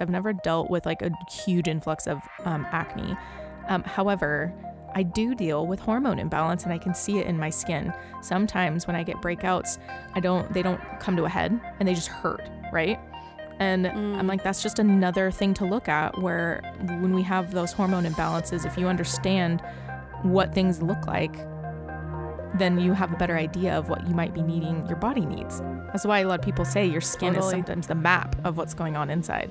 [0.00, 3.16] I've never dealt with like a huge influx of um, acne.
[3.68, 4.52] Um, however,
[4.94, 7.92] I do deal with hormone imbalance and I can see it in my skin.
[8.20, 9.78] Sometimes when I get breakouts,
[10.14, 12.98] I don't they don't come to a head and they just hurt, right?
[13.58, 16.60] And I'm like that's just another thing to look at where
[17.00, 19.62] when we have those hormone imbalances, if you understand
[20.22, 21.36] what things look like,
[22.58, 25.60] then you have a better idea of what you might be needing your body needs.
[25.86, 28.74] That's why a lot of people say your skin is sometimes the map of what's
[28.74, 29.50] going on inside,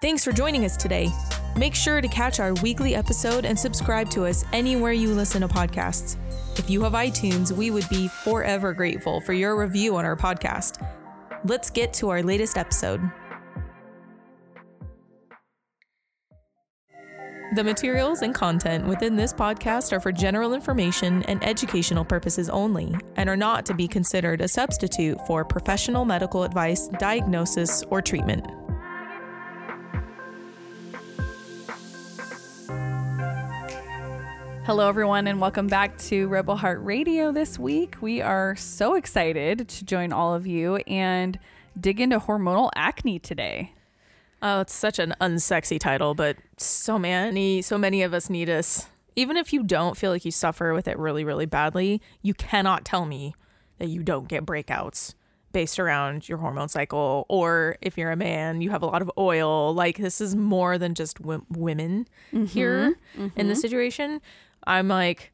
[0.00, 1.10] Thanks for joining us today.
[1.56, 5.48] Make sure to catch our weekly episode and subscribe to us anywhere you listen to
[5.48, 6.16] podcasts.
[6.56, 10.86] If you have iTunes, we would be forever grateful for your review on our podcast.
[11.44, 13.00] Let's get to our latest episode.
[17.56, 22.94] The materials and content within this podcast are for general information and educational purposes only
[23.16, 28.46] and are not to be considered a substitute for professional medical advice, diagnosis, or treatment.
[34.68, 37.96] Hello, everyone, and welcome back to Rebel Heart Radio this week.
[38.02, 41.38] We are so excited to join all of you and
[41.80, 43.72] dig into hormonal acne today.
[44.42, 48.88] Oh, it's such an unsexy title, but so many, so many of us need us.
[49.16, 52.84] Even if you don't feel like you suffer with it really, really badly, you cannot
[52.84, 53.34] tell me
[53.78, 55.14] that you don't get breakouts
[55.52, 57.26] based around your hormone cycle.
[57.28, 59.74] Or if you're a man, you have a lot of oil.
[59.74, 63.60] Like, this is more than just w- women mm-hmm, here in this mm-hmm.
[63.60, 64.20] situation.
[64.64, 65.32] I'm like,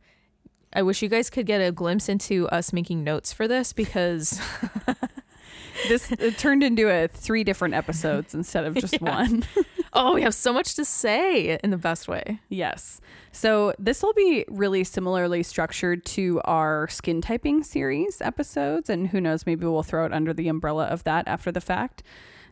[0.73, 4.41] I wish you guys could get a glimpse into us making notes for this because
[5.89, 9.45] This it turned into a three different episodes instead of just one.
[9.95, 12.41] oh, we have so much to say in the best way.
[12.49, 13.01] Yes.
[13.33, 18.91] So this will be really similarly structured to our skin typing series episodes.
[18.91, 22.03] And who knows, maybe we'll throw it under the umbrella of that after the fact.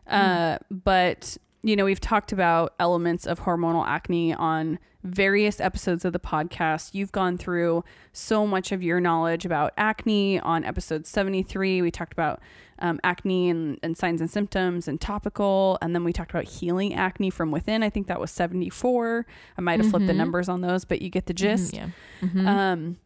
[0.07, 6.13] Uh, but, you know, we've talked about elements of hormonal acne on various episodes of
[6.13, 6.93] the podcast.
[6.93, 7.83] You've gone through
[8.13, 11.81] so much of your knowledge about acne on episode 73.
[11.81, 12.41] We talked about
[12.83, 15.79] um, acne and, and signs and symptoms and topical.
[15.81, 17.81] And then we talked about healing acne from within.
[17.81, 19.25] I think that was 74.
[19.57, 21.73] I might have flipped the numbers on those, but you get the gist.
[21.73, 21.87] Yeah.
[22.21, 22.97] Um,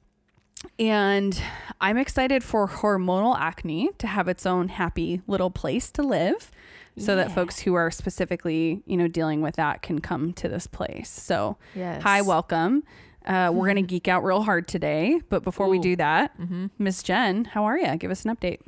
[0.79, 1.39] and
[1.79, 6.51] I'm excited for hormonal acne to have its own happy little place to live
[6.97, 10.65] so that folks who are specifically, you know, dealing with that can come to this
[10.65, 11.09] place.
[11.11, 12.01] So, Yes.
[12.01, 12.83] hi, welcome.
[13.23, 15.21] Uh, we're going to geek out real hard today.
[15.29, 16.31] But before we do that,
[16.79, 17.95] Miss Jen, how are you?
[17.97, 18.61] Give us an update.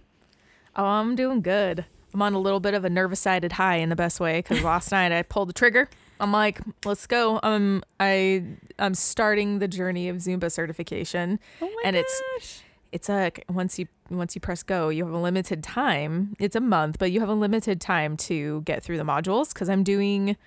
[0.79, 1.83] Oh, I'm doing good.
[2.13, 4.63] I'm on a little bit of a nervous sided high in the best way because
[4.63, 5.89] last night I pulled the trigger.
[6.21, 7.41] I'm like, let's go.
[7.43, 8.45] Um, I
[8.79, 12.63] I'm starting the journey of Zumba certification, oh and it's
[12.93, 16.33] it's a once you once you press go, you have a limited time.
[16.39, 19.67] It's a month, but you have a limited time to get through the modules because
[19.67, 20.37] I'm doing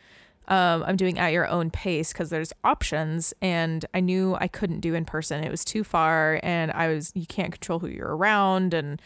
[0.49, 4.81] um, I'm doing at your own pace because there's options, and I knew I couldn't
[4.81, 5.45] do in person.
[5.45, 9.01] It was too far, and I was you can't control who you're around, and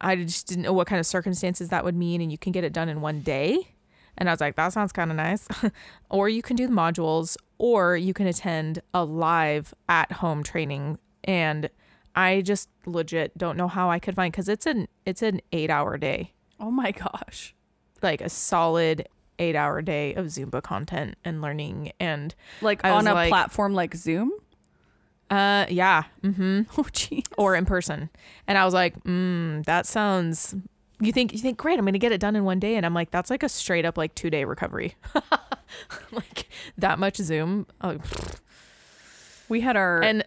[0.00, 2.64] I just didn't know what kind of circumstances that would mean, and you can get
[2.64, 3.74] it done in one day.
[4.18, 5.46] And I was like, that sounds kind of nice.
[6.10, 10.98] or you can do the modules, or you can attend a live at home training.
[11.24, 11.68] And
[12.14, 15.68] I just legit don't know how I could find because it's an it's an eight
[15.70, 17.54] hour day, Oh my gosh.
[18.02, 19.06] like a solid
[19.38, 21.92] eight hour day of Zumba content and learning.
[22.00, 24.30] And Like on a like- platform like Zoom?
[25.30, 26.62] Uh, yeah, mm-hmm.
[26.78, 27.24] Oh, geez.
[27.36, 28.10] or in person.
[28.46, 30.54] And I was like, mm, that sounds.
[31.00, 31.78] You think you think great?
[31.78, 33.84] I'm gonna get it done in one day, and I'm like, that's like a straight
[33.84, 34.94] up like two day recovery.
[36.12, 37.66] like that much Zoom.
[37.80, 37.98] Oh,
[39.48, 40.24] We had our and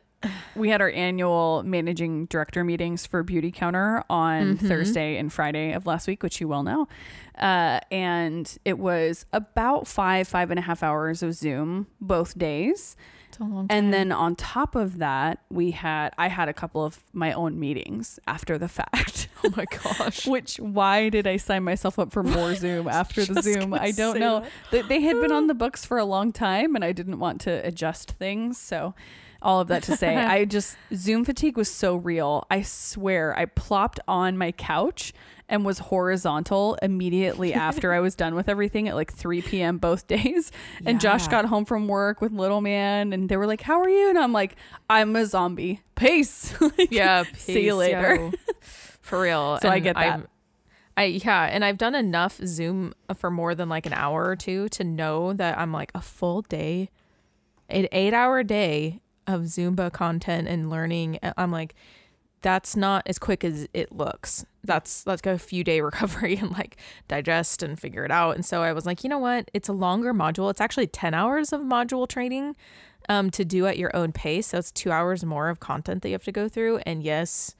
[0.55, 4.67] we had our annual managing director meetings for Beautycounter on Mm-hmm.
[4.67, 6.87] Thursday and Friday of last week, which you well know.
[7.37, 12.97] Uh, and it was about five, five and a half hours of Zoom both days.
[13.39, 13.77] A long time.
[13.77, 17.59] And then on top of that, we had I had a couple of my own
[17.59, 19.27] meetings after the fact.
[19.43, 23.41] oh my gosh, Which why did I sign myself up for more Zoom after the
[23.41, 23.73] Zoom?
[23.73, 24.41] I don't know.
[24.41, 24.51] that.
[24.71, 27.41] They, they had been on the books for a long time, and I didn't want
[27.41, 28.57] to adjust things.
[28.57, 28.93] So,
[29.41, 32.45] all of that to say, I just Zoom fatigue was so real.
[32.51, 35.13] I swear, I plopped on my couch
[35.49, 39.77] and was horizontal immediately after I was done with everything at like 3 p.m.
[39.79, 40.51] both days.
[40.85, 43.89] And Josh got home from work with little man, and they were like, "How are
[43.89, 44.55] you?" And I'm like,
[44.89, 45.81] "I'm a zombie.
[45.95, 47.23] Peace." Like, Yeah.
[47.37, 48.15] See you later.
[48.15, 48.31] yo.
[49.01, 49.57] For real.
[49.61, 50.13] So I get that.
[50.19, 50.23] I've-
[50.97, 54.67] I yeah, and I've done enough Zoom for more than like an hour or two
[54.69, 56.89] to know that I'm like a full day,
[57.69, 61.17] an eight hour day of Zumba content and learning.
[61.37, 61.73] I'm like,
[62.41, 64.45] that's not as quick as it looks.
[64.63, 66.77] That's let's a few day recovery and like
[67.07, 68.35] digest and figure it out.
[68.35, 69.49] And so I was like, you know what?
[69.53, 70.49] It's a longer module.
[70.49, 72.55] It's actually 10 hours of module training
[73.07, 74.47] um, to do at your own pace.
[74.47, 76.77] So it's two hours more of content that you have to go through.
[76.85, 77.55] And yes,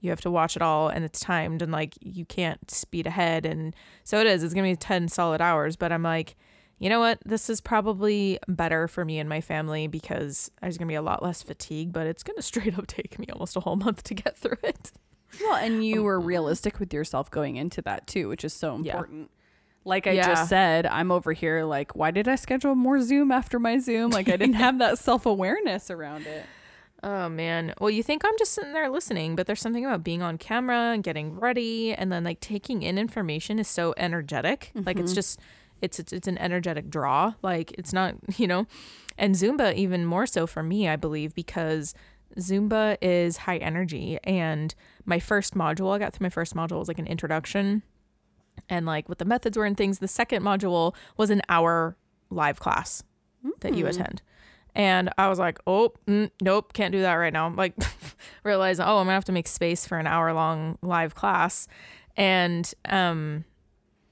[0.00, 3.44] you have to watch it all and it's timed and like you can't speed ahead.
[3.44, 3.74] And
[4.04, 5.76] so it is, it's going to be 10 solid hours.
[5.76, 6.36] But I'm like,
[6.78, 7.18] you know what?
[7.24, 11.02] This is probably better for me and my family because there's going to be a
[11.02, 14.02] lot less fatigue, but it's going to straight up take me almost a whole month
[14.04, 14.92] to get through it.
[15.40, 18.78] Well, and you um, were realistic with yourself going into that too, which is so
[18.82, 18.92] Yeah.
[18.92, 19.30] important.
[19.84, 20.26] Like I Yeah.
[20.26, 24.10] just said, I'm over here like, why did I schedule more Zoom after my Zoom?
[24.10, 26.46] Like I didn't have that self awareness around it.
[27.00, 27.74] Oh man.
[27.80, 30.92] Well, you think I'm just sitting there listening, but there's something about being on camera
[30.92, 34.72] and getting ready and then like taking in information is so energetic.
[34.74, 35.14] Like it's mm-hmm.
[35.14, 35.38] just
[35.80, 37.34] it's, it's it's an energetic draw.
[37.42, 38.66] Like it's not, you know.
[39.16, 41.94] And Zumba even more so for me, I believe, because
[42.38, 46.88] Zumba is high energy and my first module, I got through my first module was
[46.88, 47.82] like an introduction
[48.68, 49.98] and like what the methods were and things.
[49.98, 51.96] The second module was an hour
[52.30, 53.02] live class
[53.60, 54.22] that you attend.
[54.74, 57.52] And I was like, oh, mm, nope, can't do that right now.
[57.52, 57.74] Like,
[58.44, 61.66] realizing, oh, I'm gonna have to make space for an hour long live class.
[62.16, 63.44] And um,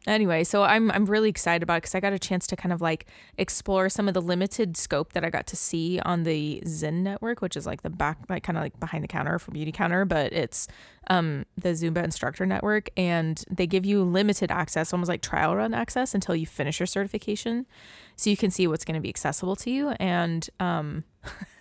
[0.07, 2.73] anyway, so I'm I'm really excited about it because I got a chance to kind
[2.73, 3.07] of like
[3.39, 7.41] explore some of the limited scope that I got to see on the ZIN network,
[7.41, 10.33] which is like the back, like kind of like behind the counter for Beautycounter, but
[10.33, 10.69] it's
[11.09, 15.75] um the Zumba instructor network, and they give you limited access, almost like trial run
[15.75, 17.67] access until you finish your certification,
[18.17, 19.91] so you can see what's going to be accessible to you.
[20.01, 21.05] And um,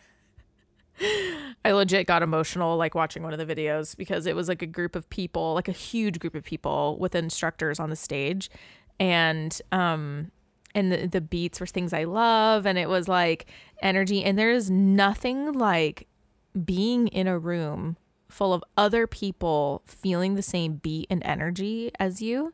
[1.66, 4.68] I legit got emotional like watching one of the videos because it was like a
[4.68, 8.50] group of people, like a huge group of people with instructors on the stage
[9.00, 10.32] and um
[10.74, 13.46] and the, the beats were things I love and it was like
[13.82, 16.08] energy and there is nothing like
[16.64, 17.98] being in a room
[18.30, 22.54] full of other people feeling the same beat and energy as you.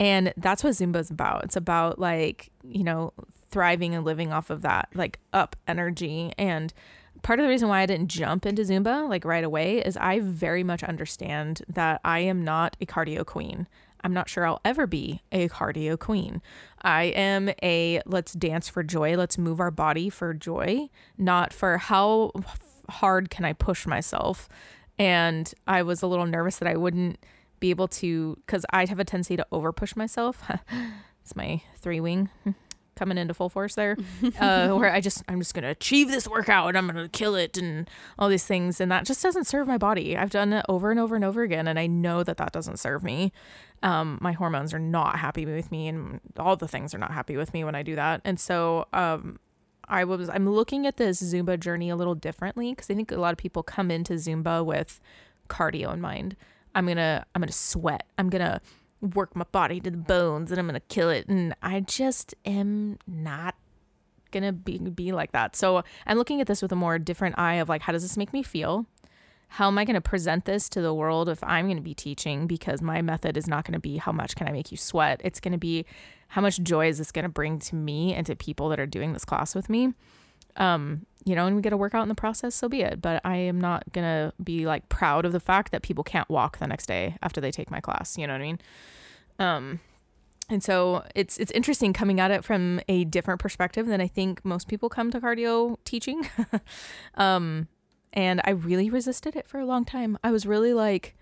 [0.00, 1.44] And that's what Zumba is about.
[1.44, 3.12] It's about like, you know,
[3.50, 6.32] thriving and living off of that, like up energy.
[6.38, 6.72] And
[7.22, 10.20] part of the reason why I didn't jump into Zumba like right away is I
[10.20, 13.68] very much understand that I am not a cardio queen.
[14.04, 16.42] I'm not sure I'll ever be a cardio queen.
[16.82, 21.78] I am a let's dance for joy, let's move our body for joy, not for
[21.78, 22.32] how
[22.88, 24.48] hard can I push myself.
[24.98, 27.18] And I was a little nervous that I wouldn't
[27.60, 30.42] be able to because I have a tendency to over push myself.
[31.22, 32.28] it's my three wing
[33.02, 33.96] coming into full force there,
[34.38, 37.58] uh, where I just I'm just gonna achieve this workout and I'm gonna kill it
[37.58, 40.16] and all these things, and that just doesn't serve my body.
[40.16, 42.78] I've done it over and over and over again, and I know that that doesn't
[42.78, 43.32] serve me.
[43.82, 47.36] Um, my hormones are not happy with me, and all the things are not happy
[47.36, 49.40] with me when I do that, and so um,
[49.88, 53.16] I was I'm looking at this Zumba journey a little differently because I think a
[53.16, 55.00] lot of people come into Zumba with
[55.48, 56.36] cardio in mind.
[56.74, 58.06] I'm gonna I'm gonna sweat.
[58.16, 58.60] I'm gonna
[59.02, 61.28] work my body to the bones and I'm gonna kill it.
[61.28, 63.56] And I just am not
[64.30, 65.54] gonna be be like that.
[65.56, 68.16] So I'm looking at this with a more different eye of like, how does this
[68.16, 68.86] make me feel?
[69.56, 71.92] How am I going to present this to the world if I'm going to be
[71.92, 72.46] teaching?
[72.46, 75.20] Because my method is not going to be how much can I make you sweat.
[75.22, 75.84] It's going to be
[76.28, 78.86] how much joy is this going to bring to me and to people that are
[78.86, 79.92] doing this class with me.
[80.56, 83.00] Um, you know, and we get to work out in the process, so be it.
[83.00, 86.58] But I am not to be like proud of the fact that people can't walk
[86.58, 88.18] the next day after they take my class.
[88.18, 88.58] You know what I mean?
[89.38, 89.80] Um,
[90.48, 94.44] and so it's it's interesting coming at it from a different perspective than I think
[94.44, 96.28] most people come to cardio teaching.
[97.14, 97.68] um,
[98.12, 100.18] and I really resisted it for a long time.
[100.22, 101.16] I was really like,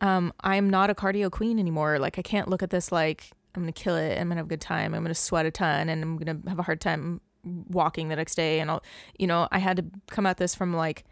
[0.00, 1.98] um, I'm not a cardio queen anymore.
[1.98, 4.18] Like I can't look at this like I'm gonna kill it.
[4.18, 4.94] I'm gonna have a good time.
[4.94, 8.34] I'm gonna sweat a ton, and I'm gonna have a hard time walking the next
[8.34, 8.60] day.
[8.60, 8.82] And I'll,
[9.18, 11.04] you know, I had to come at this from like,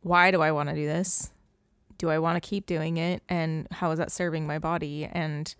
[0.00, 1.30] why do I want to do this?
[1.98, 3.22] Do I want to keep doing it?
[3.28, 5.08] And how is that serving my body?
[5.10, 5.54] And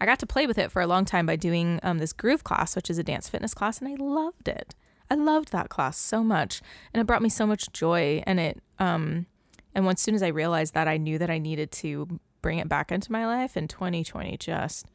[0.00, 2.42] I got to play with it for a long time by doing um, this groove
[2.42, 4.74] class, which is a dance fitness class, and I loved it.
[5.10, 6.62] I loved that class so much,
[6.94, 8.22] and it brought me so much joy.
[8.26, 9.26] And it, um,
[9.74, 12.68] and once soon as I realized that, I knew that I needed to bring it
[12.68, 13.56] back into my life.
[13.56, 14.86] And 2020 just,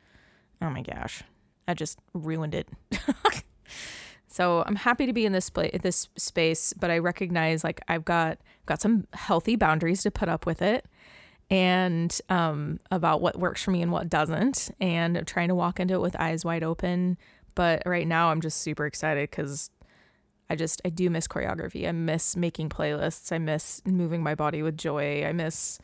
[0.62, 1.24] oh my gosh,
[1.68, 2.70] I just ruined it.
[4.36, 8.04] So I'm happy to be in this place, this space, but I recognize like I've
[8.04, 10.86] got got some healthy boundaries to put up with it,
[11.50, 15.80] and um, about what works for me and what doesn't, and I'm trying to walk
[15.80, 17.18] into it with eyes wide open.
[17.56, 19.70] But right now, I'm just super excited because
[20.50, 21.88] I just I do miss choreography.
[21.88, 23.32] I miss making playlists.
[23.32, 25.24] I miss moving my body with joy.
[25.26, 25.80] I miss.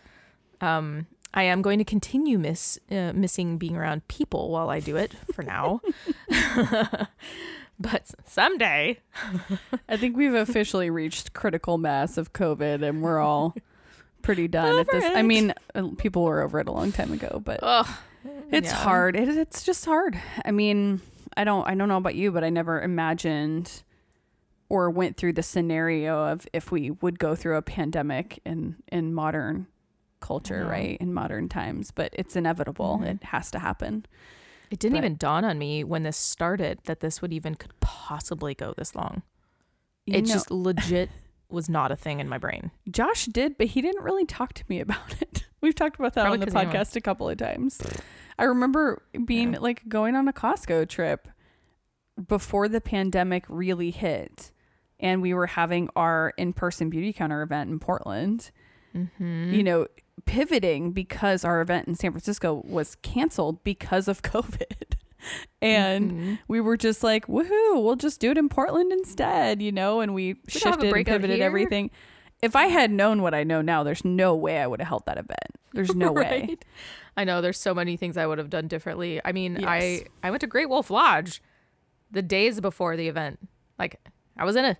[0.59, 4.97] Um, I am going to continue miss uh, missing being around people while I do
[4.97, 5.79] it for now.
[7.79, 8.99] but someday,
[9.89, 13.55] I think we've officially reached critical mass of COVID and we're all
[14.21, 15.11] pretty done at Over this.
[15.15, 17.87] I mean, uh, people were over it a long time ago, but ugh,
[18.51, 18.75] it's yeah.
[18.75, 19.15] hard.
[19.15, 20.19] It, it's just hard.
[20.45, 21.01] I mean,
[21.35, 23.83] I don't I don't know about you, but I never imagined
[24.69, 29.13] or went through the scenario of if we would go through a pandemic in in
[29.13, 29.67] modern
[30.19, 30.69] culture, know.
[30.69, 30.97] right?
[31.01, 32.99] In modern times, but it's inevitable.
[33.01, 33.07] Mhm.
[33.07, 34.05] It has to happen.
[34.71, 37.77] It didn't But- even dawn on me when this started that this would even could
[37.81, 39.21] possibly go this long.
[40.07, 41.09] It know, just legit
[41.49, 42.71] was not a thing in my brain.
[42.89, 45.45] Josh did, but he didn't really talk to me about it.
[45.61, 47.79] We've talked about that Probably on the 'cause he don't- podcast a couple of times.
[48.39, 49.59] I remember being Yeah.
[49.59, 51.27] like going on a Costco trip
[52.27, 54.51] before the pandemic really hit,
[54.99, 58.51] and we were having our in-person Beautycounter event in Portland.
[58.95, 59.53] Mm-hmm.
[59.53, 59.87] You know,
[60.25, 64.93] pivoting because our event in San Francisco was canceled because of COVID.
[65.61, 66.39] And Mhm.
[66.47, 70.13] we were just like, woohoo, we'll just do it in Portland instead, you know, and
[70.15, 71.91] we, a shifted and pivoted everything.
[72.41, 75.05] If I had known what I know now, there's no way I would have held
[75.05, 75.37] that event.
[75.73, 76.57] There's no way.
[77.15, 79.21] I know there's so many things I would have done differently.
[79.23, 79.65] I mean, Yes.
[79.67, 81.41] I I went to Great Wolf Lodge
[82.09, 83.39] the days before the event.
[83.77, 83.99] Like
[84.37, 84.77] I was in a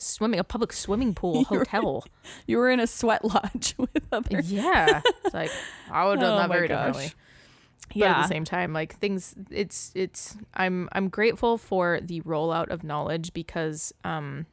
[0.00, 2.04] swimming a public swimming pool hotel.
[2.46, 4.40] You were in a sweat lodge with other.
[4.40, 5.02] yeah.
[5.24, 5.50] It's like
[5.90, 6.86] I would have done Oh that very gosh.
[6.86, 7.12] differently.
[7.94, 12.68] But at the same time, like things it's it's I'm I'm grateful for the rollout
[12.70, 14.46] of knowledge because um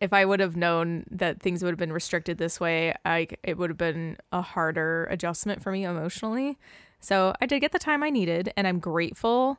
[0.00, 3.58] if I would have known that things would have been restricted this way, I it
[3.58, 6.58] would have been a harder adjustment for me emotionally.
[7.00, 9.58] So I did get the time I needed and I'm grateful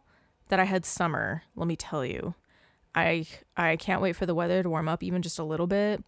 [0.49, 2.33] that I had summer, let me tell you.
[2.95, 3.25] I
[3.57, 6.01] I can't wait for the weather to warm up even just a little bit.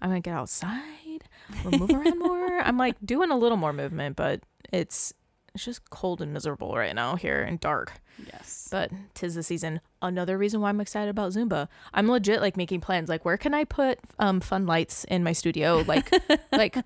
[0.00, 1.24] I'm gonna get outside,
[1.64, 2.60] we'll move around more.
[2.60, 4.40] I'm like doing a little more movement, but
[4.72, 5.12] it's
[5.54, 8.00] it's just cold and miserable right now here and dark.
[8.24, 8.68] Yes.
[8.70, 9.80] But tis the season.
[10.02, 11.66] Another reason why I'm excited about Zumba.
[11.94, 13.08] I'm legit like making plans.
[13.08, 15.82] Like where can I put um fun lights in my studio?
[15.88, 16.10] Like
[16.52, 16.76] like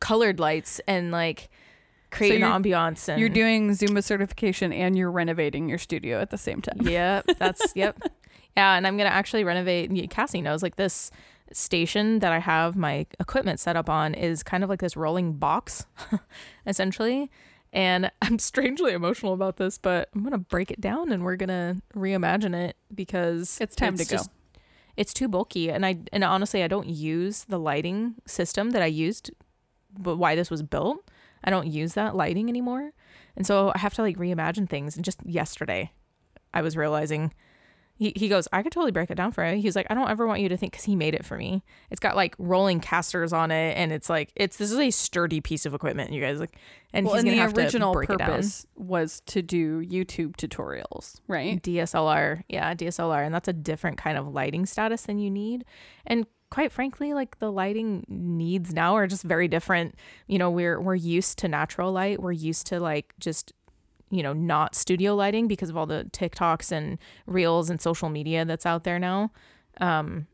[0.00, 1.50] colored lights and like
[2.10, 6.30] create you're- an ambiance and You're doing Zumba certification and you're renovating your studio at
[6.30, 6.78] the same time.
[6.82, 7.98] Yep, that's yep.
[8.56, 10.10] Yeah, and I'm gonna actually renovate.
[10.10, 11.10] Cassie knows like this
[11.52, 15.34] station that I have my equipment set up on is kind of like this rolling
[15.34, 15.86] box,
[16.66, 17.30] essentially.
[17.72, 21.76] And I'm strangely emotional about this, but I'm gonna break it down and we're gonna
[21.94, 24.10] reimagine it because It's time to go.
[24.16, 24.30] just-
[24.96, 28.86] It's too bulky, and I and honestly, I don't use the lighting system that I
[28.86, 29.30] used,
[29.98, 30.98] but why this was built.
[31.44, 32.92] I don't use that lighting anymore,
[33.36, 34.94] and so I have to like reimagine things.
[34.96, 35.92] And just yesterday,
[36.54, 37.32] I was realizing
[38.02, 39.62] he, he goes, I could totally break it down for you.
[39.62, 41.62] He's like, I don't ever want you to think because he made it for me.
[41.90, 45.40] It's got like rolling casters on it, and it's like it's this is a sturdy
[45.40, 46.40] piece of equipment, you guys.
[46.40, 46.56] Like,
[46.92, 50.36] and well, he's and gonna the have original to break purpose was to do YouTube
[50.36, 51.62] tutorials, right?
[51.62, 55.64] DSLR, yeah, DSLR, and that's a different kind of lighting status than you need.
[56.04, 59.94] And quite frankly, like the lighting needs now are just very different.
[60.26, 62.20] You know, we're we're used to natural light.
[62.20, 63.52] We're used to like just
[64.12, 68.44] you know, not studio lighting because of all the TikToks and reels and social media
[68.44, 69.32] that's out there now.
[69.80, 70.26] Um,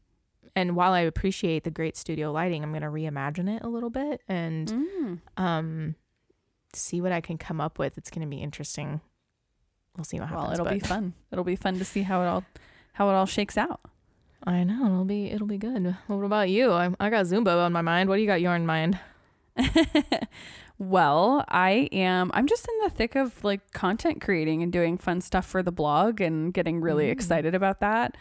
[0.57, 3.91] and while I appreciate the great studio lighting, I'm going to reimagine it a little
[3.91, 5.21] bit and Mm.
[5.37, 5.95] um,
[6.73, 7.97] see what I can come up with.
[7.97, 9.01] It's going to be interesting.
[9.97, 10.45] We'll see what happens.
[10.45, 11.15] Well, it'll but be fun.
[11.31, 12.45] It'll be fun to see how it all
[12.95, 13.81] how it all shakes out.
[14.45, 15.97] I know it'll be it'll be good.
[16.09, 16.73] What about you?
[16.73, 18.09] I I got Zumba on my mind.
[18.09, 18.99] What do you got your in mind?
[20.79, 25.21] well, I am I'm just in the thick of like content creating and doing fun
[25.21, 27.13] stuff for the blog and getting really Mm.
[27.13, 28.17] excited about that.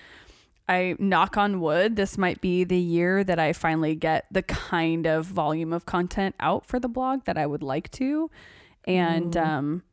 [0.69, 5.05] I knock on wood, this might be the year that I finally get the kind
[5.07, 8.29] of volume of content out for the blog that I would like to.
[8.85, 9.41] And Ooh.
[9.41, 9.83] um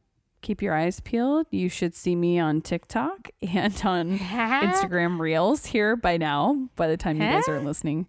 [0.40, 1.46] keep your eyes peeled.
[1.50, 6.96] You should see me on TikTok and on Instagram Reels here by now, by the
[6.96, 8.06] time you guys are listening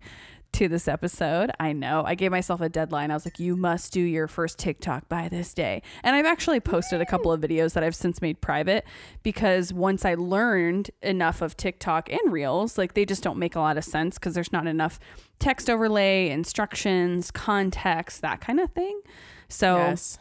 [0.55, 1.51] to this episode.
[1.59, 2.03] I know.
[2.05, 3.12] I gave myself a deadline.
[3.12, 5.81] I was like, you must do your first TikTok by this day.
[6.01, 8.85] And I've actually posted a couple of videos that I've since made private
[9.21, 13.59] because once I learned enough of TikTok and Reels, like they just don't make a
[13.59, 14.97] lot of sense because there's not enough
[15.39, 19.01] text overlay, instructions, context, that kind of thing.
[19.50, 20.19] So Yes.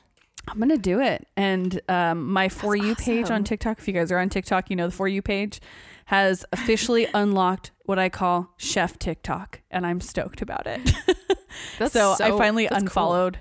[0.48, 1.26] I'm gonna do it.
[1.36, 4.76] And um, my for you page on TikTok, if you guys are on TikTok, you
[4.76, 5.60] know the for you page
[6.06, 10.92] has officially unlocked what I call chef TikTok, and I'm stoked about it.
[11.78, 12.82] That's so, I finally that's cool.
[12.82, 13.38] unfollowed.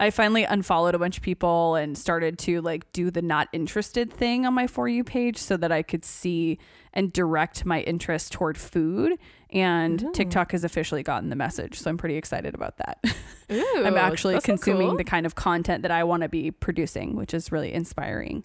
[0.00, 4.12] I finally unfollowed a bunch of people and started to like do the not interested
[4.12, 6.58] thing on my for you page so that I could see
[6.92, 9.18] and direct my interest toward food.
[9.50, 10.12] And Ooh.
[10.12, 12.98] TikTok has officially gotten the message, so I'm pretty excited about that.
[13.50, 14.96] Ooh, I'm actually so consuming cool.
[14.96, 18.44] the kind of content that I want to be producing, which is really inspiring.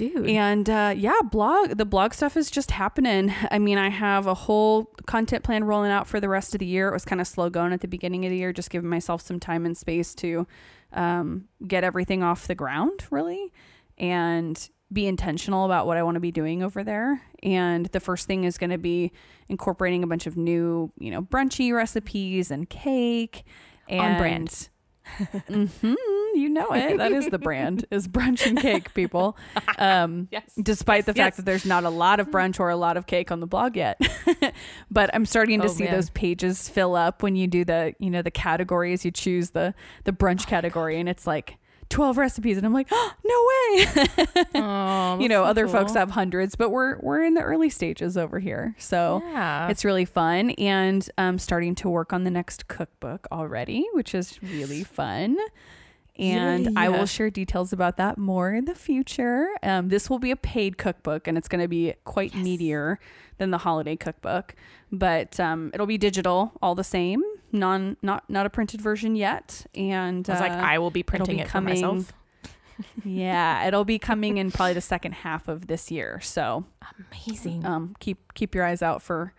[0.00, 0.30] Dude.
[0.30, 3.34] And uh, yeah, blog the blog stuff is just happening.
[3.50, 6.66] I mean, I have a whole content plan rolling out for the rest of the
[6.66, 6.88] year.
[6.88, 9.20] It was kind of slow going at the beginning of the year, just giving myself
[9.20, 10.46] some time and space to
[10.94, 13.52] um, get everything off the ground, really,
[13.98, 17.22] and be intentional about what I want to be doing over there.
[17.42, 19.12] And the first thing is going to be
[19.48, 23.44] incorporating a bunch of new, you know, brunchy recipes and cake.
[23.88, 24.68] And, On brand.
[25.48, 25.94] hmm
[26.34, 26.96] you know it.
[27.00, 27.86] That is the brand.
[27.90, 29.36] Is brunch and cake, people.
[29.78, 30.42] Um, yes.
[30.62, 31.36] despite the fact yes.
[31.36, 33.76] that there's not a lot of brunch or a lot of cake on the blog
[33.76, 33.98] yet.
[34.90, 35.94] but I'm starting to Oh, see man.
[35.94, 39.74] those pages fill up when you do the, you know, the categories, you choose the
[40.04, 41.56] the brunch category and it's like
[41.88, 46.10] 12 recipes and I'm like, oh, "No way." Oh, you know, so other folks have
[46.10, 48.74] hundreds, but we're we're in the early stages over here.
[48.78, 49.68] So yeah.
[49.68, 54.40] it's really fun and um starting to work on the next cookbook already, which is
[54.42, 55.36] really fun.
[56.20, 56.98] And I Yeah.
[56.98, 59.48] will share details about that more in the future.
[59.62, 62.98] Um, this will be a paid cookbook and it's going to be quite meatier
[63.38, 64.54] than the holiday cookbook,
[64.92, 67.22] but um, it'll be digital all the same.
[67.52, 69.66] Non, not not a printed version yet.
[69.74, 72.12] And I was like, uh, I will be printing be it coming- for myself.
[73.04, 76.20] yeah, it'll be coming in probably the second half of this year.
[76.20, 76.64] So
[77.12, 77.64] Amazing.
[77.64, 79.32] um, keep keep your eyes out for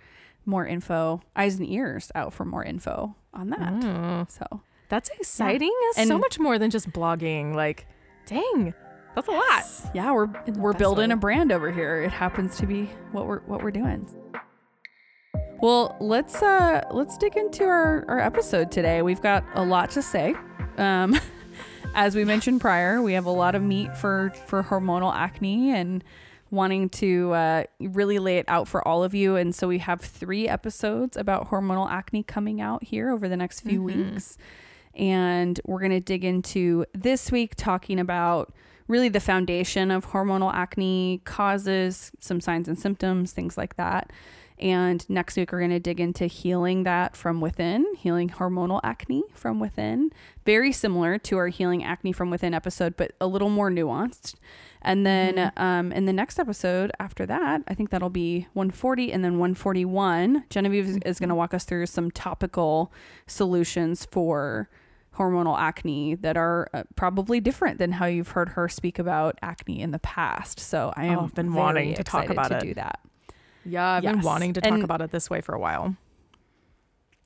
[0.45, 3.59] more info, eyes and ears out for more info on that.
[3.73, 4.29] Mm.
[4.31, 5.73] So That's exciting.
[5.97, 7.55] And- so much more than just blogging.
[7.55, 7.87] Like,
[8.27, 8.75] dang,
[9.15, 9.63] that's a lot.
[9.95, 11.13] yeah, we're we're building way.
[11.13, 12.03] a brand over here.
[12.03, 14.05] It happens to be what we're what we're doing.
[15.61, 19.01] Well, let's uh let's dig into our, our episode today.
[19.01, 20.35] We've got a lot to say.
[20.77, 21.17] Um
[21.95, 26.03] as we mentioned prior, we have a lot of meat for for hormonal acne and
[26.49, 29.37] wanting to uh, really lay it out for all of you.
[29.37, 33.61] And so we have three episodes about hormonal acne coming out here over the next
[33.61, 33.83] few Mhm.
[34.11, 34.37] weeks.
[34.95, 38.53] And we're going to dig into this week talking about
[38.87, 44.11] really the foundation of hormonal acne causes, some signs and symptoms, things like that.
[44.59, 49.23] And next week, we're going to dig into healing that from within, healing hormonal acne
[49.33, 50.11] from within.
[50.45, 54.35] Very similar to our healing acne from within episode, but a little more nuanced.
[54.83, 55.59] And then Mhm.
[55.59, 60.43] um, in the next episode after that, I think that'll be 140 and then 141.
[60.51, 62.91] Genevieve is, is going to walk us through some topical
[63.25, 64.69] solutions for
[65.17, 69.81] hormonal acne that are uh, probably different than how you've heard her speak about acne
[69.81, 70.59] in the past.
[70.59, 72.61] So I am Oh, I've been wanting to talk about to it.
[72.61, 72.99] do that.
[73.65, 75.95] Yeah, I've been wanting to talk And- about it this way for a while.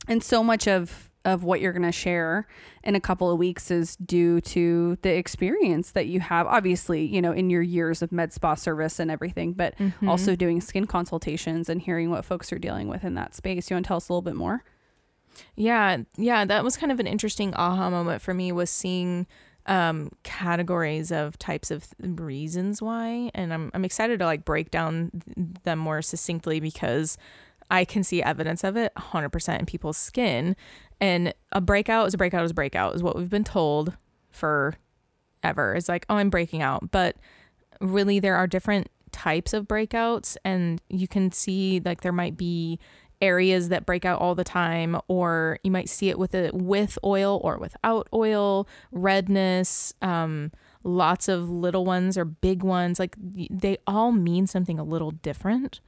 [0.07, 2.45] and so much of of what you're going to share
[2.83, 7.19] in a couple of weeks is due to the experience that you have obviously you
[7.19, 10.07] know in your years of med spa service and everything but Mhm.
[10.07, 13.75] also doing skin consultations and hearing what folks are dealing with in that space you
[13.75, 14.63] want to tell us a little bit more
[15.55, 19.27] Yeah, yeah, that was kind of an interesting aha moment for me was seeing
[19.67, 24.69] um categories of types of th- reasons why and I'm I'm excited to like break
[24.69, 27.17] down th- them more succinctly because
[27.71, 30.55] I can see evidence of it 100% in people's skin
[31.01, 33.97] and a breakout is a breakout is a breakout is what we've been told
[34.29, 34.75] for
[35.43, 35.75] ever.
[35.75, 37.15] It's like, oh, I'm breaking out, but
[37.79, 42.79] really there are different types of breakouts and you can see like there might be
[43.21, 46.97] areas that break out all the time or you might see it with it with
[47.03, 50.51] oil or without oil redness um
[50.83, 55.81] lots of little ones or big ones like they all mean something a little different.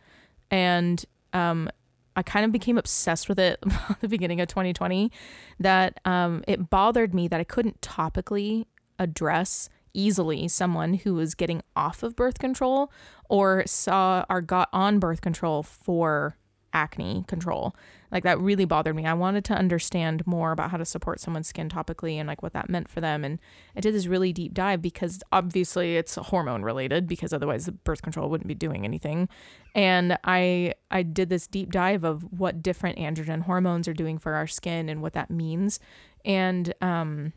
[0.49, 1.69] And um
[2.15, 3.59] I kind of became obsessed with it
[3.89, 5.11] at the beginning of 2020
[5.59, 8.65] that um it bothered me that I couldn't topically
[8.99, 12.91] address easily someone who was getting off of birth control
[13.29, 16.37] or saw or got on birth control for
[16.77, 17.75] acne control.
[18.11, 19.05] Like that really bothered me.
[19.05, 22.53] I wanted to understand more about how to support someone's skin topically and like what
[22.53, 23.25] that meant for them.
[23.25, 23.39] And
[23.75, 28.03] I did this really deep dive because obviously it's hormone related because otherwise the birth
[28.03, 29.27] control wouldn't be doing anything.
[29.73, 34.35] And I I did this deep dive of what different androgen hormones are doing for
[34.35, 35.79] our skin and what that means.
[36.23, 37.33] And um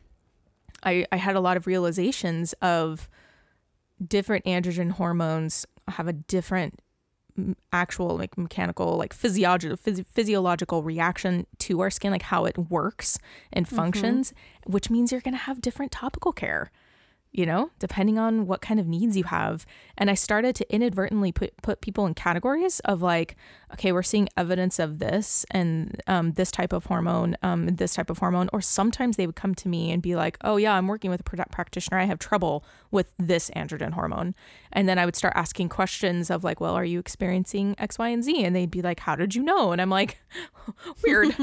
[0.82, 3.08] I I had a lot of realizations of
[4.06, 6.80] different androgen hormones have a different
[7.72, 13.18] actual like mechanical like physiological phys- physiological reaction to our skin like how it works
[13.52, 13.76] and mm-hmm.
[13.76, 14.32] functions
[14.66, 16.70] which means you're going to have different topical care
[17.32, 19.64] you know, depending on what kind of needs you have.
[19.96, 23.36] And I started to inadvertently put, put people in categories of like,
[23.72, 28.10] okay, we're seeing evidence of this and um, this type of hormone, um, this type
[28.10, 28.50] of hormone.
[28.52, 31.20] Or sometimes they would come to me and be like, oh, yeah, I'm working with
[31.20, 31.98] a practitioner.
[31.98, 34.34] I have trouble with this androgen hormone.
[34.72, 38.08] And then I would start asking questions of like, well, are you experiencing X, Y,
[38.08, 38.44] and Z?
[38.44, 39.70] And they'd be like, how did you know?
[39.70, 40.20] And I'm like,
[41.04, 41.28] weird.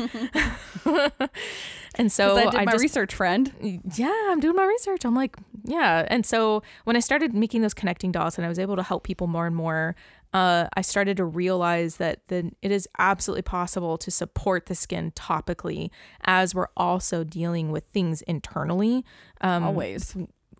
[1.95, 3.81] and so I did I my just, research friend.
[3.95, 5.05] yeah, I'm doing my research.
[5.05, 5.76] I'm like, yeah.
[5.81, 9.03] And so when I started making those connecting dots and I was able to help
[9.03, 9.95] people more and more,
[10.33, 15.11] uh, I started to realize that the, it is absolutely possible to support the skin
[15.11, 15.89] topically
[16.25, 19.05] as we're also dealing with things internally.
[19.41, 20.15] Um, Always.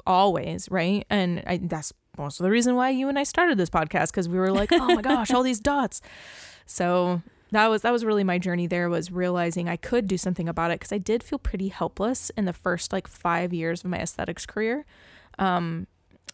[0.05, 1.05] always, right?
[1.09, 4.27] And I, that's most of the reason why you and I started this podcast because
[4.29, 6.01] we were like, oh my gosh, all these dots.
[6.65, 7.21] So
[7.51, 10.71] that was that was really my journey there was realizing I could do something about
[10.71, 13.99] it because I did feel pretty helpless in the first like five years of my
[13.99, 14.85] aesthetics career.
[15.39, 15.87] Um,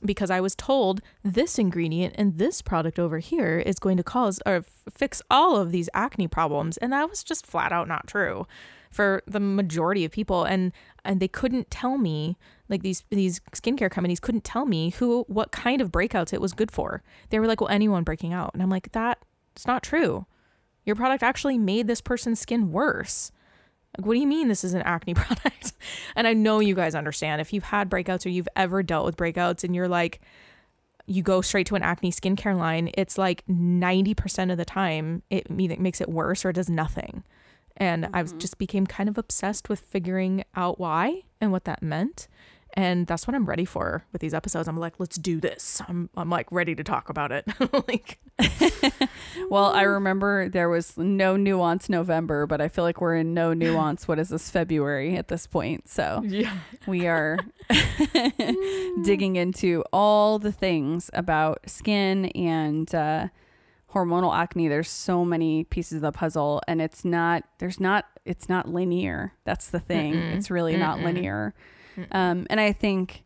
[0.03, 4.41] because I was told this ingredient and this product over here is going to cause
[4.45, 8.05] or f- fix all of these acne problems and that was just flat out not
[8.05, 8.45] true
[8.91, 10.73] for the majority of people and
[11.05, 12.37] and they couldn't tell me
[12.69, 16.53] like these these skincare companies couldn't tell me who what kind of breakouts it was
[16.53, 17.03] good for.
[17.29, 20.25] They were like, "Well, anyone breaking out." And I'm like, "That's not true.
[20.85, 23.31] Your product actually made this person's skin worse."
[23.97, 25.73] Like, what do you mean this is an acne product?
[26.15, 29.15] and I know you guys understand if you've had breakouts or you've ever dealt with
[29.17, 30.19] breakouts and you're like,
[31.05, 35.49] you go straight to an acne skincare line, it's like 90% of the time it
[35.49, 37.23] makes it worse or it does nothing.
[37.77, 38.37] And I Mm-hmm.
[38.39, 42.27] just became kind of obsessed with figuring out why and what that meant.
[42.75, 44.67] And that's what I'm ready for with these episodes.
[44.67, 45.81] I'm like, let's do this.
[45.87, 47.45] I'm, I'm like ready to talk about it.
[47.87, 48.19] like,
[49.49, 53.53] Well, I remember there was no nuance November, but I feel like we're in no
[53.53, 54.07] nuance.
[54.07, 55.87] What is this February at this point?
[55.87, 56.57] So yeah.
[56.87, 57.37] we are
[59.03, 63.27] digging into all the things about skin and uh,
[63.93, 64.67] hormonal acne.
[64.67, 67.43] There's so many pieces of the puzzle, and it's not.
[67.59, 68.05] There's not.
[68.25, 69.33] It's not linear.
[69.43, 70.13] That's the thing.
[70.13, 70.35] Mm-mm.
[70.35, 71.05] It's really not Mm-mm.
[71.05, 71.53] linear.
[72.11, 73.23] Um, and I think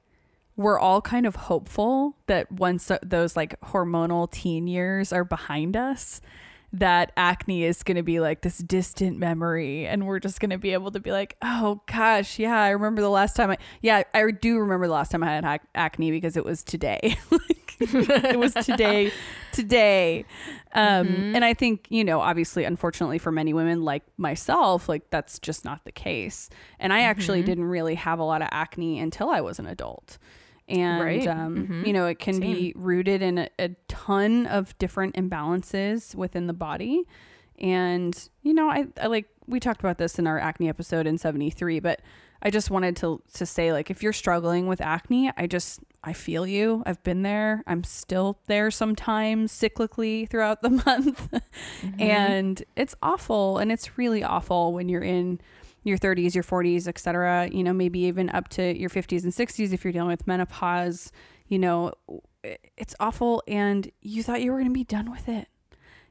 [0.56, 6.20] we're all kind of hopeful that once those like hormonal teen years are behind us,
[6.74, 10.58] that acne is going to be like this distant memory and we're just going to
[10.58, 14.04] be able to be like, oh gosh, yeah, I remember the last time I, yeah,
[14.14, 17.18] I do remember the last time I had ac- acne because it was today.
[17.80, 19.12] it was today,
[19.52, 20.26] today.
[20.74, 21.36] Um, Mhm.
[21.36, 25.64] And I think, you know, obviously, unfortunately for many women like myself, like that's just
[25.66, 26.50] not the case.
[26.80, 27.46] And I actually Mhm.
[27.46, 30.18] didn't really have a lot of acne until I was an adult.
[30.70, 31.28] And, Right.
[31.28, 31.88] um, Mhm.
[31.88, 36.54] you know, it can be rooted in a, a ton of different imbalances within the
[36.54, 37.06] body.
[37.60, 41.18] And, you know, I, I like, we talked about this in our acne episode in
[41.18, 42.02] 73, but
[42.42, 46.14] I just wanted to, to say, like, if you're struggling with acne, I just, I
[46.14, 46.84] feel you.
[46.86, 47.64] I've been there.
[47.68, 51.30] I'm still there sometimes cyclically throughout the month.
[51.32, 52.02] Mm-hmm.
[52.02, 53.58] And it's awful.
[53.58, 55.40] And it's really awful when you're in
[55.84, 57.50] your 30s, your 40s, etc.
[57.52, 61.12] You know, maybe even up to your 50s and 60s if you're dealing with menopause.
[61.48, 61.94] You know,
[62.78, 63.44] it's awful.
[63.48, 65.48] And you thought you were going to be done with it.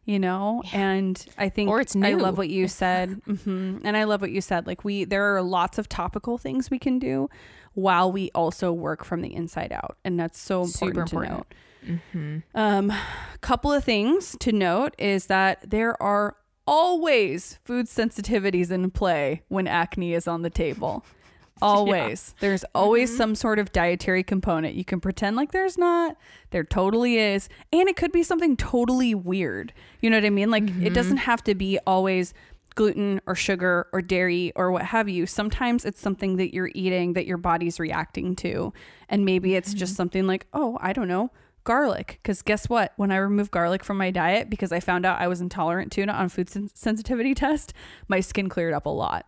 [0.05, 0.79] You know, Yeah.
[0.83, 2.07] and I think Or it's new.
[2.07, 4.65] I love what you said, hmm and I love what you said.
[4.65, 7.29] Like we, there are lots of topical things we can do,
[7.77, 11.47] while we also work from the inside out, and that's so important, Super to important.
[11.85, 11.99] note.
[12.15, 12.43] Mhm.
[12.55, 12.93] Um,
[13.41, 16.37] couple of things to note is that there are
[16.67, 21.05] always food sensitivities in play when acne is on the table.
[21.63, 22.35] Always.
[22.41, 23.17] There's always Mhm.
[23.17, 24.75] some sort of dietary component.
[24.75, 26.17] You can pretend like there's not.
[26.51, 27.49] There totally is.
[27.73, 29.73] And it could be something totally weird.
[30.03, 30.51] You know what I mean?
[30.51, 30.93] Like it Mhm.
[30.95, 32.35] doesn't have to be always
[32.77, 35.27] gluten or sugar or dairy or what have you.
[35.27, 38.73] Sometimes it's something that you're eating that your body's reacting to.
[39.09, 39.97] And maybe it's just mm-hmm.
[39.97, 41.33] something like, oh, I don't know,
[41.65, 42.21] garlic.
[42.23, 42.93] Because guess what?
[42.97, 46.03] When I removed garlic from my diet because I found out I was intolerant to
[46.03, 47.73] it on a food sen- sensitivity test,
[48.07, 49.27] my skin cleared up a lot.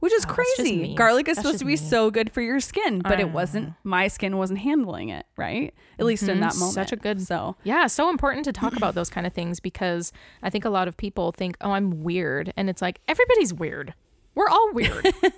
[0.00, 0.94] Which is Oh, crazy.
[0.94, 1.76] Garlic is That's supposed to be me.
[1.76, 3.74] so good for your skin, but it wasn't.
[3.84, 5.72] My skin wasn't handling it, right?
[5.98, 6.40] At least in Mhm.
[6.40, 6.72] that moment.
[6.74, 10.12] Such a good- So, Yeah, so important to talk about those kind of things because
[10.42, 13.94] I think a lot of people think, "Oh, I'm weird," and it's like everybody's weird.
[14.34, 15.06] We're all weird.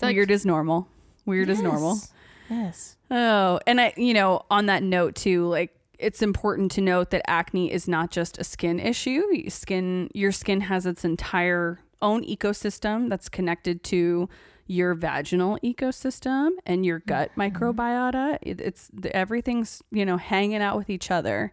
[0.00, 0.86] Like, weird is normal.
[1.24, 1.94] Weird is normal.
[1.94, 2.12] yes,
[2.48, 2.96] Yes.
[3.10, 7.28] Oh, and I, you know, on that note too, like it's important to note that
[7.28, 9.48] acne is not just a skin issue.
[9.48, 14.28] Skin, your skin has its entire own ecosystem that's connected to
[14.66, 18.38] your vaginal ecosystem and your gut microbiota.
[18.42, 21.52] It, it's everything's you know hanging out with each other.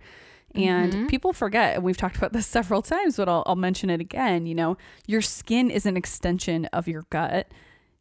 [0.55, 1.07] And Mhm.
[1.09, 4.45] people forget, and we've talked about this several times, but I'll, I'll mention it again.
[4.45, 4.77] You know,
[5.07, 7.47] your skin is an extension of your gut.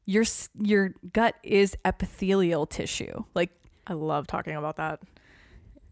[0.05, 0.25] Your
[0.61, 3.25] your gut is epithelial tissue.
[3.35, 3.51] Like
[3.87, 5.01] I love talking about that.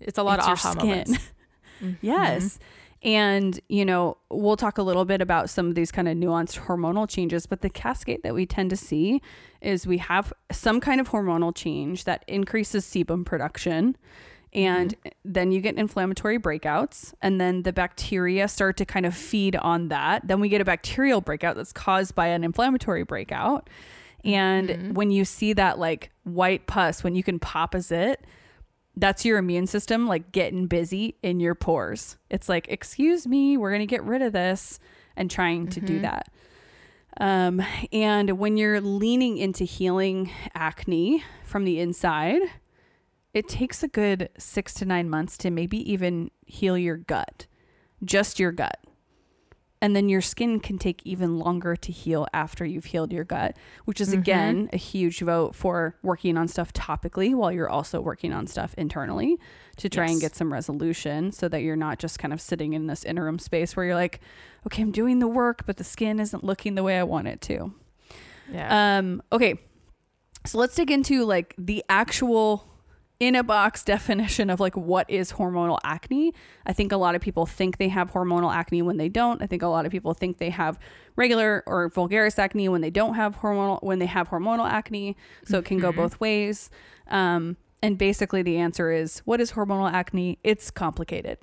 [0.01, 0.89] It's a lot It's of your aha skin.
[0.89, 1.19] moments.
[2.03, 2.59] Yes.
[3.03, 6.67] And, you know, we'll talk a little bit about some of these kind of nuanced
[6.67, 9.23] hormonal changes, but the cascade that we tend to see
[9.63, 13.97] is we have some kind of hormonal change that increases sebum production.
[14.53, 15.09] And mm-hmm.
[15.25, 19.89] then you get inflammatory breakouts, and then the bacteria start to kind of feed on
[19.89, 20.27] that.
[20.27, 23.71] Then we get a bacterial breakout that's caused by an inflammatory breakout.
[24.25, 24.93] And mm-hmm.
[24.93, 28.27] when you see that like white pus, when you can pop a zit,
[29.01, 32.19] that's your immune system like getting busy in your pores.
[32.29, 34.79] It's like, excuse me, we're going to get rid of this
[35.17, 36.29] and trying to do that.
[37.21, 42.41] Um, and when you're leaning into healing acne from the inside,
[43.35, 47.47] it takes a good six to nine months to maybe even heal your gut,
[48.05, 48.79] just your gut.
[49.83, 53.57] And then your skin can take even longer to heal after you've healed your gut,
[53.87, 58.33] which is again a huge vote for working on stuff topically while you're also working
[58.33, 59.39] on stuff internally
[59.77, 62.89] to try and get some resolution so that you're not just kind of sitting in
[62.89, 64.21] this interim space where you're like,
[64.67, 67.41] okay, I'm doing the work, but the skin isn't looking the way I want it
[67.43, 67.73] to.
[68.53, 68.99] Yeah.
[68.99, 69.59] Um, okay.
[70.45, 72.70] So let's dig into like the actual
[73.21, 76.35] in a box definition of like what is hormonal acne.
[76.67, 79.41] I think a lot of people think they have hormonal acne when they don't.
[79.43, 80.79] I think a lot of people think they have
[81.15, 85.17] regular or vulgaris acne when they don't have hormonal when they have hormonal acne.
[85.45, 86.71] So it can go both ways.
[87.09, 90.39] Um, and basically the answer is what is hormonal acne?
[90.43, 91.39] It's complicated.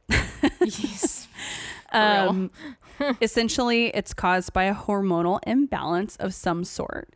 [0.59, 1.27] yes.
[1.93, 2.51] Um,
[3.21, 7.13] essentially, it's caused by a hormonal imbalance of some sort.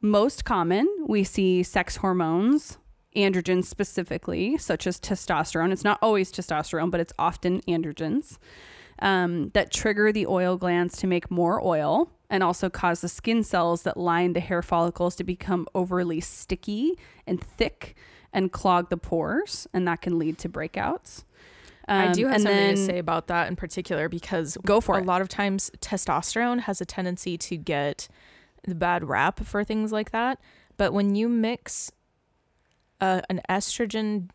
[0.00, 2.78] Most common, we see sex hormones,
[3.16, 5.72] androgens specifically, such as testosterone.
[5.72, 8.38] It's not always testosterone, but it's often androgens
[9.00, 13.42] um, that trigger the oil glands to make more oil and also cause the skin
[13.42, 17.94] cells that line the hair follicles to become overly sticky and thick
[18.32, 21.22] and clog the pores, and that can lead to breakouts.
[21.86, 25.02] I do Um, have something to say about that in particular because Go for a
[25.02, 25.06] it.
[25.06, 28.08] lot of times testosterone has a tendency to get
[28.66, 30.40] the bad rap for things like that.
[30.78, 31.92] But when you mix
[33.04, 34.30] uh, an estrogen,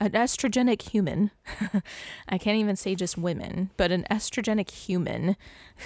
[0.00, 1.30] an estrogenic human,
[2.28, 5.36] I can't even say just women, but an estrogenic human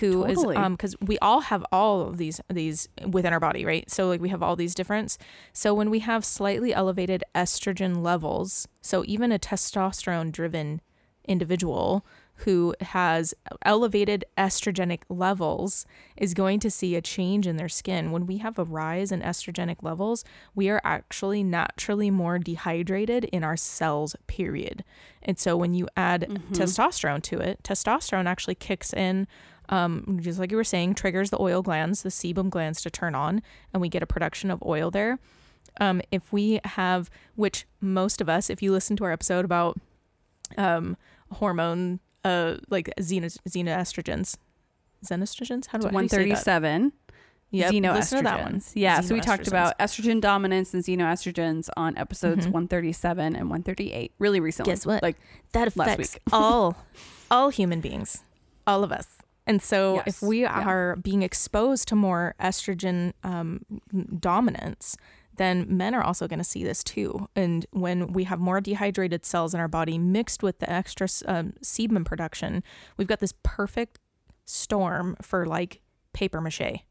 [0.00, 0.56] who is Totally.
[0.56, 3.88] um because we all have all of these these within our body, right?
[3.90, 5.18] So like we have all these difference.
[5.52, 10.80] So when we have slightly elevated estrogen levels, so even a testosterone driven
[11.28, 12.04] individual
[12.44, 13.34] who has
[13.66, 15.84] elevated estrogenic levels
[16.16, 18.10] is going to see a change in their skin.
[18.12, 20.24] When we have a rise in estrogenic levels,
[20.54, 24.84] we are actually naturally more dehydrated in our cells, period.
[25.22, 29.26] And so when you add testosterone to it, testosterone actually kicks in.
[29.68, 33.14] Um, just like you were saying, triggers the oil glands, the sebum glands to turn
[33.14, 35.18] on, and we get a production of oil there.
[35.78, 39.78] Um, if we have, which most of us, if you listen to our episode about
[40.56, 40.96] um,
[41.32, 44.36] hormone, uh, like xeno, xenoestrogens,
[45.04, 46.62] xenoestrogens, how do I how do you say that?
[46.62, 46.92] 137
[47.52, 48.60] Yep, listen to that one.
[48.60, 48.72] xenoestrogens.
[48.76, 52.52] Yeah, so we talked about estrogen dominance and xenoestrogens on episodes Mhm.
[52.52, 54.70] 137 and 138 really recently.
[54.72, 55.02] Guess what?
[55.02, 55.16] Like
[55.52, 56.22] that last affects week.
[56.32, 56.76] all
[57.30, 58.22] all human beings
[58.66, 60.04] all of us and so Yes.
[60.06, 60.60] if we Yeah.
[60.64, 63.64] are being exposed to more estrogen um,
[64.20, 64.96] dominance
[65.40, 69.24] then men are also going to see this too and when we have more dehydrated
[69.24, 72.62] cells in our body mixed with the extra um, sebum production
[72.96, 73.98] we've got this perfect
[74.44, 75.80] storm for like
[76.12, 76.84] paper mache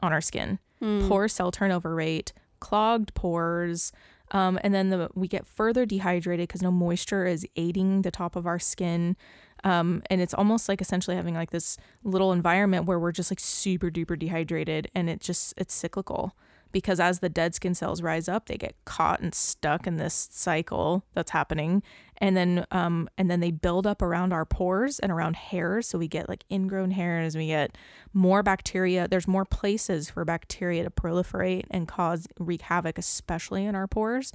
[0.00, 1.08] on our skin Mm.
[1.08, 3.92] poor cell turnover rate, clogged pores,
[4.32, 8.36] um, and then the we get further dehydrated because no moisture is aiding the top
[8.36, 9.16] of our skin.
[9.64, 13.40] Um, and it's almost like essentially having like this little environment where we're just like
[13.40, 16.36] super duper dehydrated and it just it's cyclical
[16.76, 20.28] because as the dead skin cells rise up they get caught and stuck in this
[20.30, 21.82] cycle that's happening.
[22.18, 25.86] And then um and then they build up around our pores and around hairs.
[25.86, 27.78] So we get like ingrown hairs we get
[28.12, 29.08] more bacteria.
[29.08, 34.30] There's more places for bacteria to proliferate and cause wreak havoc especially in our pores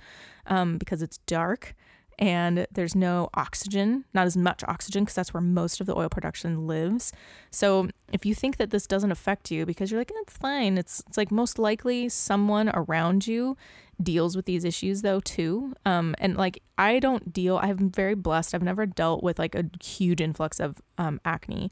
[0.47, 1.75] um, because it's dark
[2.19, 6.09] and there's no oxygen, not as much oxygen because that's where most of the oil
[6.09, 7.11] production lives.
[7.49, 11.03] So if you think that this doesn't affect you because you're like, it's fine, it's
[11.07, 13.57] it's like most likely someone around you
[14.01, 15.73] deals with these issues though too.
[15.85, 17.57] Um, and like I don't deal.
[17.57, 18.53] I'm very blessed.
[18.53, 21.71] I've never dealt with like a huge influx of um, acne.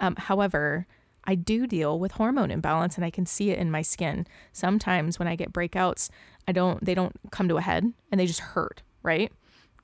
[0.00, 0.86] Um, however,
[1.24, 4.26] I do deal with hormone imbalance and I can see it in my skin.
[4.52, 6.08] Sometimes when I get breakouts,
[6.48, 9.32] I don't they don't come to a head and they just hurt, right?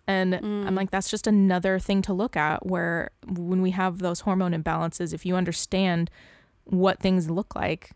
[0.09, 4.21] And I'm like, that's just another thing to look at where when we have those
[4.21, 6.11] hormone imbalances, if you understand
[6.65, 7.91] what things look like,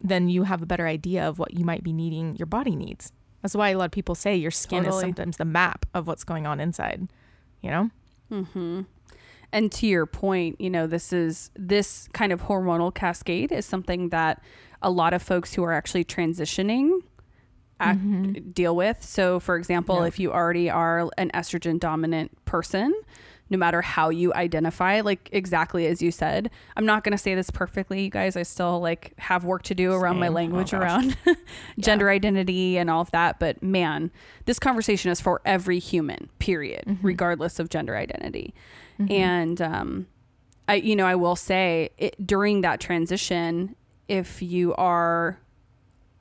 [0.00, 3.12] then you have a better idea of what you might be needing, your body needs.
[3.42, 4.96] That's why a lot of people say your skin Totally.
[4.96, 7.08] is sometimes the map of what's going on inside.
[7.62, 7.90] You know?
[8.30, 8.82] Mm-hmm.
[9.52, 14.10] And to your point, you know, this is this kind of hormonal cascade is something
[14.10, 14.42] that
[14.82, 17.00] a lot of folks who are actually transitioning
[17.80, 19.02] act, deal with.
[19.02, 20.06] So, for example, Yeah.
[20.06, 22.92] if you already are an estrogen dominant person,
[23.50, 27.34] no matter how you identify, like exactly as you said, I'm not going to say
[27.34, 28.36] this perfectly, you guys.
[28.36, 30.32] I still like have work to do around my Same.
[30.32, 30.82] Oh, language gosh.
[30.82, 31.16] around
[31.78, 33.38] gender identity and all of that.
[33.38, 34.10] But man,
[34.44, 36.98] this conversation is for every human, period, Mhm.
[37.02, 38.52] regardless of gender identity.
[39.00, 39.10] Mhm.
[39.12, 40.06] And um,
[40.68, 43.74] I, you know, I will say it, during that transition,
[44.08, 45.38] if you are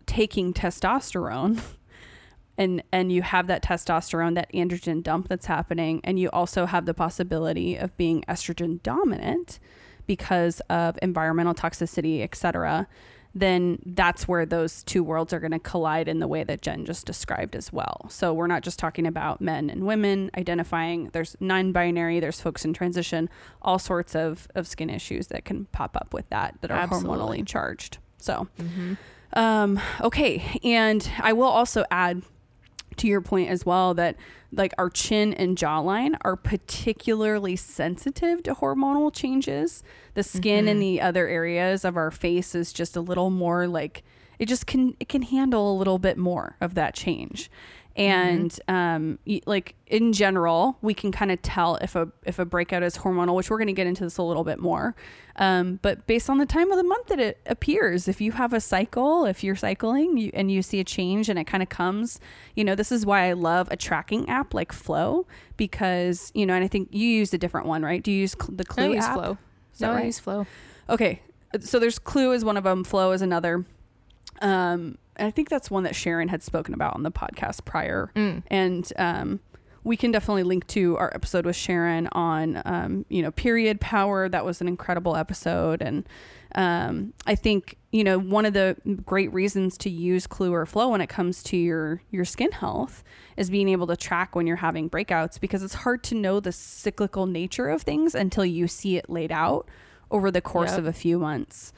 [0.07, 1.61] taking testosterone
[2.57, 6.85] and and you have that testosterone, that androgen dump that's happening, and you also have
[6.85, 9.59] the possibility of being estrogen dominant
[10.07, 12.87] because of environmental toxicity, et cetera,
[13.35, 16.85] then that's where those two worlds are going to collide in the way that Jen
[16.85, 18.07] just described as well.
[18.09, 22.63] So we're not just talking about men and women identifying, there's non binary, there's folks
[22.65, 23.29] in transition,
[23.61, 27.17] all sorts of, of skin issues that can pop up with that that are Absolutely.
[27.41, 27.97] hormonally charged.
[28.17, 28.97] So, Mhm.
[29.33, 30.59] Um, okay.
[30.63, 32.23] And I will also add
[32.97, 34.15] to your point as well that
[34.51, 39.83] like our chin and jawline are particularly sensitive to hormonal changes.
[40.15, 40.79] The skin in Mhm.
[40.79, 44.03] the other areas of our face is just a little more like
[44.39, 47.51] it just can it can handle a little bit more of that change.
[47.97, 52.83] And um, like in general, we can kind of tell if a if a breakout
[52.83, 54.95] is hormonal, which we're going to get into this a little bit more.
[55.37, 58.53] Um, but based on the time of the month that it appears, if you have
[58.53, 61.69] a cycle, if you're cycling you, and you see a change and it kind of
[61.69, 62.19] comes,
[62.55, 65.25] you know, this is why I love a tracking app like Flow
[65.57, 68.03] because you know, and I think you use a different one, right?
[68.03, 69.13] Do you use Cl- the I Clue use app?
[69.15, 69.37] flow.
[69.73, 70.45] Is no, I use flow.
[70.87, 71.21] Okay,
[71.59, 73.65] so there's Clue is one of them, Flow is another.
[74.39, 78.43] Um, I think that's one that Sharon had spoken about on the podcast prior Mm.
[78.47, 79.39] and um,
[79.83, 84.27] we can definitely link to our episode with Sharon on um, you know period power.
[84.27, 86.05] That was an incredible episode, and
[86.55, 88.75] um, I think you know one of the
[89.05, 93.01] great reasons to use Clue or Flow when it comes to your your skin health
[93.37, 96.51] is being able to track when you're having breakouts because it's hard to know the
[96.51, 99.69] cyclical nature of things until you see it laid out
[100.11, 100.79] over the course Yep.
[100.79, 101.71] of a few months.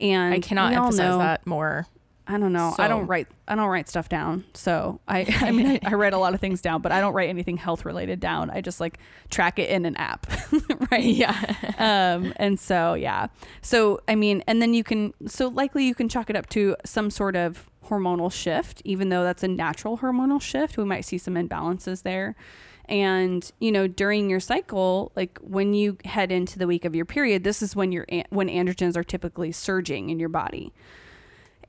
[0.00, 1.86] And I cannot emphasize know- that more.
[2.26, 2.74] I don't know.
[2.78, 3.26] I don't write.
[3.48, 4.44] I don't write stuff down.
[4.54, 5.26] So I.
[5.40, 7.56] I mean, I, I write a lot of things down, but I don't write anything
[7.56, 8.50] health related down.
[8.50, 8.98] I just like
[9.30, 10.26] track it in an app,
[10.90, 11.04] right?
[11.04, 11.54] Yeah.
[11.78, 12.32] Um.
[12.36, 13.26] And so yeah.
[13.60, 15.14] So I mean, and then you can.
[15.26, 19.24] So likely you can chalk it up to some sort of hormonal shift, even though
[19.24, 20.78] that's a natural hormonal shift.
[20.78, 22.36] We might see some imbalances there.
[22.86, 27.04] And you know, during your cycle, like when you head into the week of your
[27.04, 30.72] period, this is when your when androgens are typically surging in your body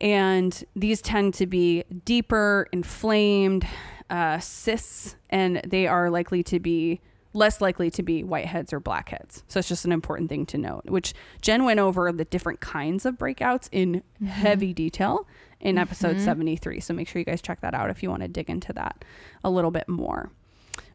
[0.04, 3.66] and these tend to be deeper, inflamed,
[4.10, 7.00] uh, cysts, and they are likely to be
[7.36, 9.44] less likely to be whiteheads or blackheads.
[9.48, 13.06] So it's just an important thing to note, which Jen went over the different kinds
[13.08, 15.26] of breakouts in heavy detail
[15.60, 16.26] in episode Mhm.
[16.26, 16.80] 73.
[16.80, 19.04] So make sure you guys check that out if you want to dig into that
[19.44, 20.30] a little bit more.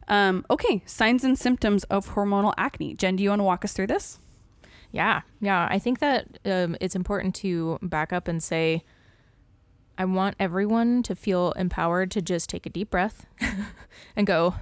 [0.07, 2.93] Um, okay, signs and symptoms of hormonal acne.
[2.93, 4.19] Jen, do you want to walk us through this?
[4.91, 5.67] Yeah, yeah.
[5.69, 8.83] I think that um, it's important to back up and say,
[9.99, 13.25] I want everyone to feel empowered to just take a deep breath
[14.15, 14.55] and go,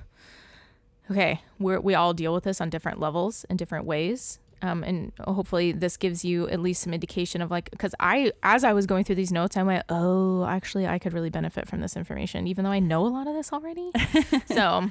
[1.12, 4.40] okay, we're, we all deal with this on different levels in different ways.
[4.64, 8.64] Um, and hopefully this gives you at least some indication of like, because I, as
[8.64, 11.82] I was going through these notes, I went, oh, actually, I could really benefit from
[11.82, 13.92] this information, even though I know a lot of this already.
[14.48, 14.90] so,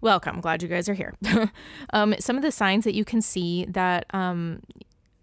[0.00, 0.40] welcome.
[0.40, 1.14] Glad you guys are here.
[1.92, 4.60] um, some of the signs that you can see that um,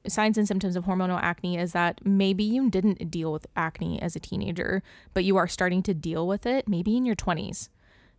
[0.07, 4.15] signs and symptoms of hormonal acne is that maybe you didn't deal with acne as
[4.15, 4.81] a teenager,
[5.13, 7.69] but you are starting to deal with it maybe in your 20s.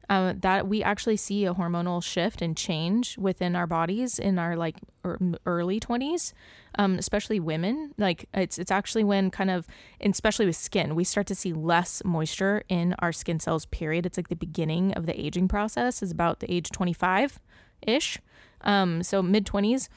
[0.08, 4.56] Uh, that we actually see a hormonal shift and change within our bodies in our
[4.56, 5.16] like er,
[5.46, 6.32] early 20s
[6.76, 7.94] um, especially women.
[7.96, 9.66] Like it's it's actually when kind of
[10.00, 14.04] especially with skin we start to see less moisture in our skin cells period.
[14.04, 17.38] It's like the beginning of the aging process is about the age 25
[17.82, 18.18] ish
[18.62, 19.88] um, so mid 20s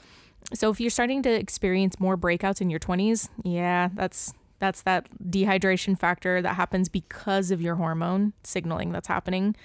[0.53, 5.08] so if you're starting to experience more breakouts in your 20s, yeah, that's that's that
[5.29, 9.56] dehydration factor that happens because of your hormone signaling that's happening.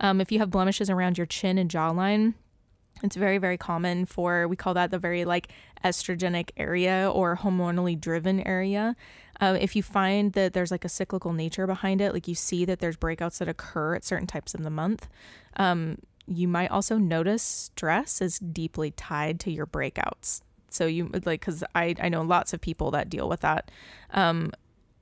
[0.00, 2.34] Um, if you have blemishes around your chin and jawline,
[3.02, 5.48] it's very very common for we call that the very like
[5.84, 8.94] estrogenic area or hormonally driven area.
[9.40, 12.64] Uh, if you find that there's like a cyclical nature behind it, like you see
[12.64, 15.08] that there's breakouts that occur at certain types of the month,
[15.56, 20.42] um, you might also notice stress is deeply tied to your breakouts.
[20.70, 23.70] So you like because I I know lots of people that deal with that.
[24.10, 24.52] Um,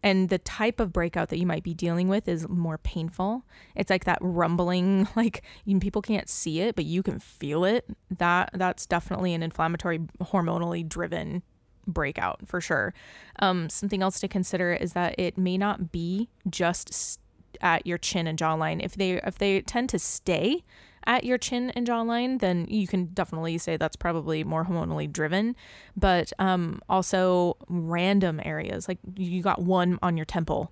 [0.03, 3.45] and the type of breakout that you might be dealing with is more painful.
[3.75, 7.85] It's like that rumbling, like you, people can't see it, but you can feel it.
[8.11, 11.43] That that's definitely an inflammatory, hormonally driven
[11.87, 12.95] breakout for sure.
[13.41, 17.21] Um, something else to consider is that it may not be just
[17.61, 18.83] at your chin and jawline.
[18.83, 20.65] If they if they tend to stay
[21.11, 25.57] at your chin and jawline, then you can definitely say that's probably more hormonally driven.
[25.97, 30.71] But um, also random areas, like you got one on your temple,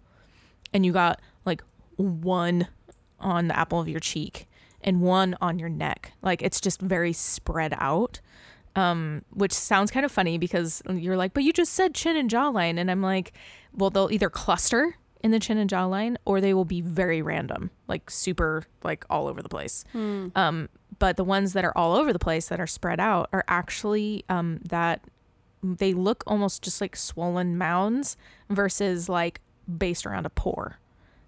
[0.72, 1.64] and you got like
[1.97, 2.68] one
[3.18, 4.49] on the apple of your cheek,
[4.80, 6.12] and one on your neck.
[6.22, 8.20] Like it's just very spread out.
[8.76, 12.30] Um, which sounds kind of funny because you're like, but you just said chin and
[12.30, 13.32] jawline, and I'm like,
[13.74, 17.70] well, they'll either cluster in the chin and jawline or they will be very random
[17.88, 19.84] like super like all over the place.
[19.92, 20.28] Hmm.
[20.34, 23.44] um, but the ones that are all over the place that are spread out are
[23.48, 25.02] actually um, that
[25.62, 28.16] they look almost just like swollen mounds
[28.48, 29.40] versus like
[29.76, 30.78] based around a pore.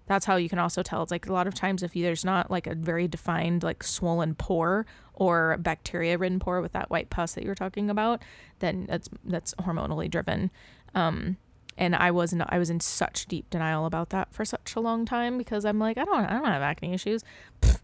[0.07, 1.03] That's how you can also tell.
[1.03, 3.81] It's like a lot of times if you, there's not like a very defined like
[3.81, 8.21] swollen pore or bacteria ridden pore with that white pus that you were talking about
[8.59, 10.51] then that's that's hormonally driven.
[10.95, 11.37] Um,
[11.81, 14.79] and I was not, I was in such deep denial about that for such a
[14.79, 17.23] long time because I'm like I don't I don't have acne issues.
[17.59, 17.79] Pfft,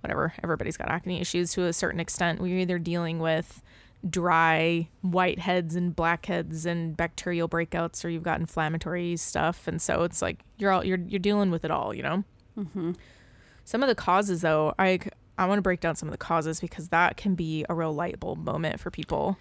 [0.00, 0.32] whatever.
[0.42, 2.40] Everybody's got acne issues to a certain extent.
[2.40, 3.62] We're either dealing with
[4.08, 10.20] dry whiteheads and blackheads and bacterial breakouts or you've got inflammatory stuff and so it's
[10.20, 12.24] like you're all you're you're dealing with it all, you know.
[12.58, 12.92] Mm-hmm.
[13.64, 14.98] Some of the causes though, I
[15.36, 17.92] I want to break down some of the causes because that can be a real
[17.92, 19.36] light bulb moment for people.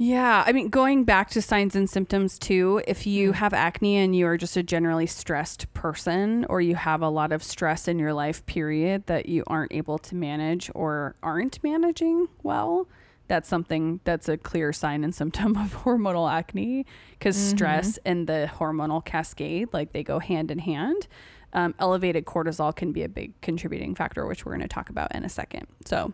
[0.00, 4.14] Yeah, I mean, going back to signs and symptoms too, if you have acne and
[4.14, 7.98] you are just a generally stressed person or you have a lot of stress in
[7.98, 12.86] your life, period, that you aren't able to manage or aren't managing well,
[13.26, 18.48] that's something that's a clear sign and symptom of hormonal acne because stress and the
[18.54, 21.08] hormonal cascade, like they go hand in hand.
[21.54, 25.14] Um, elevated cortisol can be a big contributing factor, which we're going to talk about
[25.14, 25.66] in a second.
[25.86, 26.12] So,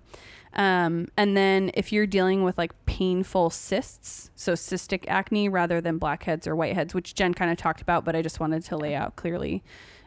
[0.54, 5.98] um, and then if you're dealing with like painful cysts, so cystic acne rather than
[5.98, 8.94] blackheads or whiteheads, which Jen kind of talked about, but I just wanted to lay
[8.94, 9.64] out clearly,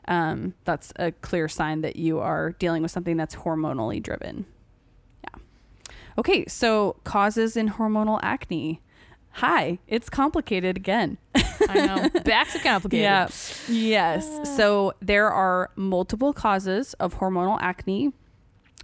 [0.08, 4.46] um, that's a clear sign that you are dealing with something that's hormonally driven.
[5.24, 5.40] Yeah.
[6.18, 8.82] Okay, so causes in hormonal acne.
[9.34, 11.18] Hi, it's complicated again.
[11.70, 12.10] I know.
[12.22, 13.04] Back to complicated.
[13.04, 13.28] Yeah.
[13.68, 14.56] Yes.
[14.56, 18.14] So there are multiple causes of hormonal acne.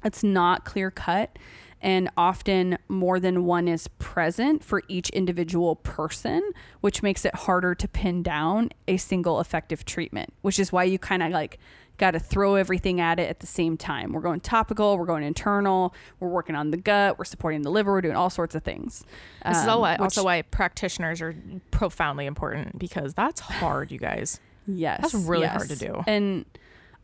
[0.03, 1.37] It's not clear cut.
[1.81, 6.41] And often more than one is present for each individual person,
[6.79, 10.97] which makes it harder to pin down a single effective treatment, which is why you
[10.97, 11.59] kind of like
[11.97, 14.13] got to throw everything at it at the same time.
[14.13, 17.91] We're going topical, we're going internal, we're working on the gut, we're supporting the liver,
[17.91, 19.03] we're doing all sorts of things.
[19.45, 21.35] This is Um, all why, also why practitioners are
[21.71, 24.39] profoundly important because that's hard, you guys.
[24.65, 25.01] Yes.
[25.01, 26.01] That's really hard to do.
[26.07, 26.45] And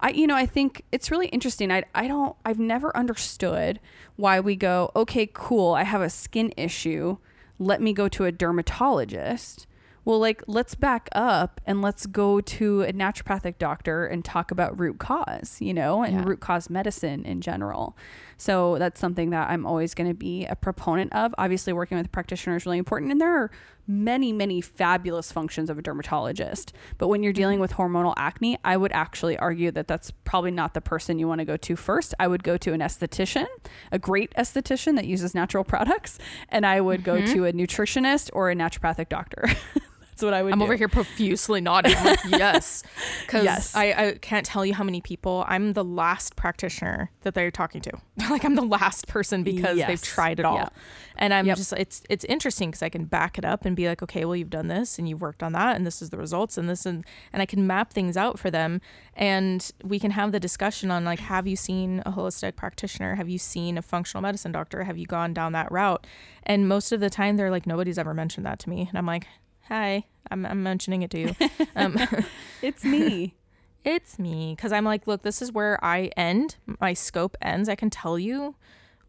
[0.02, 1.72] I you know, I think it's really interesting.
[1.72, 3.80] I I don't I've never understood
[4.16, 5.74] why we go, "Okay, cool.
[5.74, 7.18] I have a skin issue.
[7.58, 9.66] Let me go to a dermatologist."
[10.06, 14.80] Well, like let's back up and let's go to a naturopathic doctor and talk about
[14.80, 16.24] root cause, you know, and Yeah.
[16.26, 17.96] root cause medicine in general.
[18.40, 21.36] So that's something that I'm always going to be a proponent of.
[21.38, 23.52] Obviously, working with a practitioner is really important, and there are
[23.86, 26.72] many, many fabulous functions of a dermatologist.
[26.98, 27.64] But when you're dealing mm-hmm.
[27.64, 31.40] with hormonal acne, I would actually argue that that's probably not the person you want
[31.40, 32.14] to go to first.
[32.18, 33.48] I would go to an esthetician,
[33.92, 36.18] a great esthetician that uses natural products,
[36.48, 37.34] and I would go mm-hmm.
[37.34, 39.44] to a nutritionist or a naturopathic doctor.
[40.20, 40.66] that's what I would I'm do.
[40.66, 41.94] over here profusely nodding.
[42.04, 42.84] like, yes.
[43.22, 43.76] Because Yes.
[43.76, 47.82] I, I can't tell you how many people, I'm the last practitioner that they're talking
[47.82, 47.92] to.
[48.30, 50.56] like, I'm the last person because they've tried it all.
[50.56, 50.70] Yeah.
[51.18, 51.58] And I'm Yep.
[51.58, 54.36] just, it's it's interesting because I can back it up and be like, okay, well,
[54.36, 56.86] you've done this and you've worked on that and this is the results and this
[56.86, 58.80] and, and I can map things out for them.
[59.16, 63.16] And we can have the discussion on like, have you seen a holistic practitioner?
[63.16, 64.84] Have you seen a functional medicine doctor?
[64.86, 66.06] Have you gone down that route?
[66.44, 68.86] And most of the time, they're like, nobody's ever mentioned that to me.
[68.88, 69.28] And I'm like,
[69.70, 71.36] hi, I'm, I'm mentioning it to you.
[71.76, 71.98] Um,
[72.62, 73.36] it's me.
[73.86, 74.54] it's me.
[74.56, 76.58] Because I'm like, look, this is where I end.
[76.82, 77.70] My scope ends.
[77.70, 78.56] I can tell you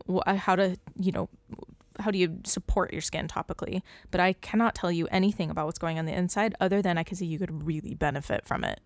[0.09, 1.29] wh- how to, you know,
[1.99, 5.79] how do you support your skin topically, but I cannot tell you anything about what's
[5.79, 8.81] going on the inside other than I can see you could really benefit from it.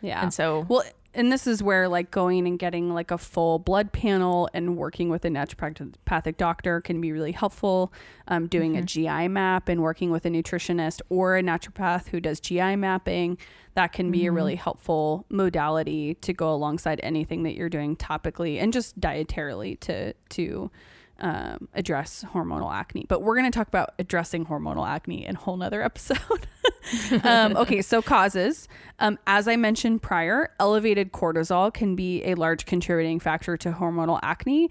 [0.00, 0.22] Yeah.
[0.22, 3.92] And so, Well, and this is where like going and getting like a full blood
[3.92, 7.92] panel and working with a naturopathic doctor can be really helpful.
[8.28, 12.38] Um, doing a GI map and working with a nutritionist or a naturopath who does
[12.38, 13.38] GI mapping,
[13.74, 18.62] that can be a really helpful modality to go alongside anything that you're doing topically
[18.62, 20.70] and just dietarily to to
[21.20, 23.06] um, address hormonal acne.
[23.08, 26.46] But we're going to talk about addressing hormonal acne in a whole nother episode.
[27.24, 28.68] um, okay, so causes.
[28.98, 34.18] Um, as I mentioned prior, elevated cortisol can be a large contributing factor to hormonal
[34.22, 34.70] acne.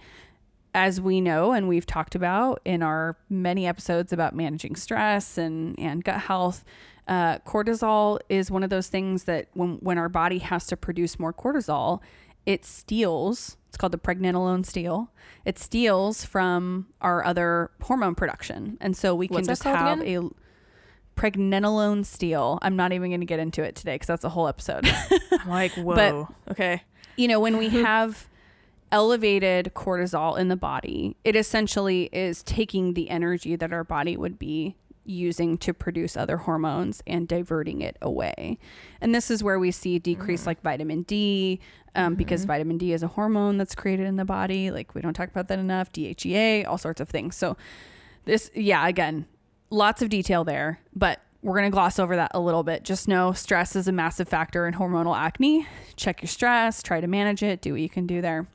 [0.76, 5.78] As we know, and we've talked about in our many episodes about managing stress and,
[5.80, 6.64] and gut health,
[7.08, 11.18] uh, cortisol is one of those things that when, when our body has to produce
[11.18, 12.02] more cortisol,
[12.46, 15.12] it steals, it's called the pregnenolone steal.
[15.46, 18.78] It steals from our other hormone production.
[18.82, 20.32] And so we can What's that just have again?
[20.36, 22.60] a pregnenolone steal.
[22.62, 24.88] I'm not even going to get into it today because that's a whole episode.
[25.32, 26.30] I'm like, whoa.
[26.50, 26.84] okay.
[27.18, 28.28] you know, when we have
[28.92, 34.40] elevated cortisol in the body, it essentially is taking the energy that our body would
[34.40, 34.76] be
[35.10, 38.58] using to produce other hormones and diverting it away.
[39.02, 41.60] And this is where we see decrease like vitamin D,
[41.96, 44.72] um, because vitamin D is a hormone that's created in the body.
[44.72, 45.92] Like we don't talk about that enough.
[45.92, 47.36] DHEA, all sorts of things.
[47.36, 47.58] So
[48.26, 49.26] this, yeah, again,
[49.70, 52.84] lots of detail there, but we're going to gloss over that a little bit.
[52.84, 55.68] Just know stress is a massive factor in hormonal acne.
[55.96, 58.48] Check your stress, try to manage it, do what you can do there.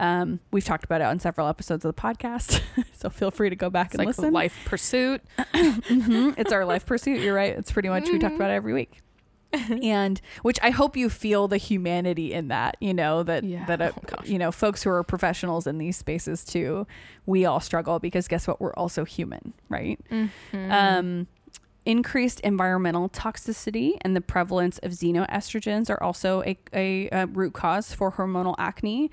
[0.00, 2.60] Um, we've talked about it on several episodes of the podcast,
[2.92, 4.32] so feel free to go back It's and like listen.
[4.32, 5.22] life pursuit.
[5.54, 6.34] Mhm.
[6.38, 7.20] It's our life pursuit.
[7.20, 7.56] You're right.
[7.56, 9.00] It's pretty much we talk about it every week.
[9.82, 13.64] and which I hope you feel the humanity in that, you know, that Yeah.
[13.66, 16.86] that uh, Oh, you know, folks who are professionals in these spaces too,
[17.26, 18.60] we all struggle because guess what?
[18.60, 19.98] We're also human, right?
[20.10, 20.70] Mm-hmm.
[20.70, 21.26] Um,
[21.84, 27.92] increased environmental toxicity and the prevalence of xenoestrogens are also a, a, a root cause
[27.92, 29.10] for hormonal acne.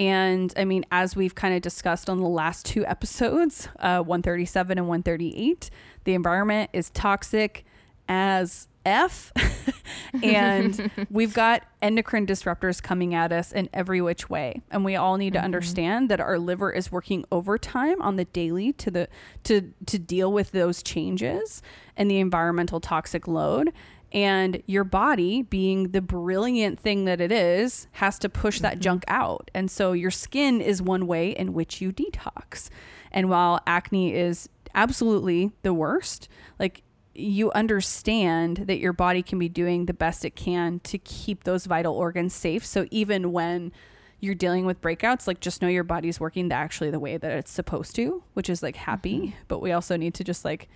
[0.00, 4.78] And I mean, as we've kind of discussed on the last two episodes, uh, 137
[4.78, 5.68] and 138,
[6.04, 7.66] the environment is toxic
[8.08, 9.30] as F.
[10.22, 14.62] and we've got endocrine disruptors coming at us in every which way.
[14.70, 18.72] And we all need to understand that our liver is working overtime on the daily
[18.72, 19.08] to the
[19.44, 21.60] to to deal with those changes
[21.94, 23.70] and the environmental toxic load.
[24.12, 28.80] And your body, being the brilliant thing that it is, has to push that mm-hmm.
[28.80, 29.50] junk out.
[29.54, 32.70] And so your skin is one way in which you detox.
[33.12, 36.82] And while acne is absolutely the worst, like
[37.14, 41.66] you understand that your body can be doing the best it can to keep those
[41.66, 42.64] vital organs safe.
[42.64, 43.72] So even when
[44.20, 47.30] you're dealing with breakouts, like just know your body's working the, actually the way that
[47.32, 49.18] it's supposed to, which is like happy.
[49.18, 49.36] Mm-hmm.
[49.48, 50.68] But we also need to just like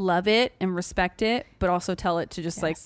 [0.00, 2.76] love it and respect it, but also tell it to just like,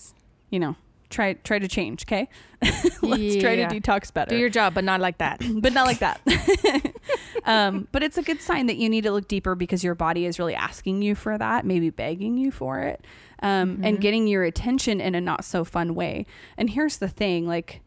[0.51, 0.77] you know,
[1.11, 2.29] try try to change, okay?
[3.03, 3.71] Let's try to Yeah.
[3.71, 5.41] detox better do your job, but not like that.
[5.61, 6.21] but not like that.
[7.45, 10.27] um, but it's a good sign that you need to look deeper because your body
[10.27, 13.05] is really asking you for that, maybe begging you for it,
[13.43, 16.27] um, and getting your attention in a not so fun way.
[16.57, 17.81] And here's the thing: like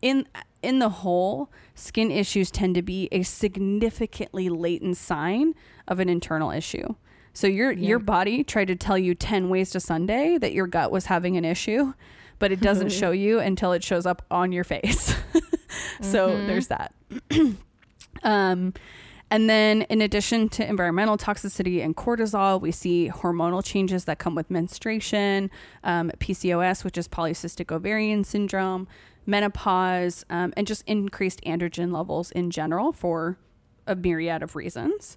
[0.00, 0.26] in
[0.62, 5.54] in the whole, skin issues tend to be a significantly latent sign
[5.88, 6.94] of an internal issue.
[7.32, 10.90] So your your body tried to tell you 10 ways to Sunday that your gut
[10.90, 11.94] was having an issue,
[12.38, 15.14] but it doesn't show you until it shows up on your face.
[16.00, 16.94] so there's that.
[18.22, 18.74] um
[19.32, 24.34] and then in addition to environmental toxicity and cortisol, we see hormonal changes that come
[24.34, 25.50] with menstruation,
[25.84, 28.86] um, PCOS, which is polycystic ovarian syndrome,
[29.24, 33.38] menopause, um, and just increased androgen levels in general for
[33.86, 35.16] a myriad of reasons.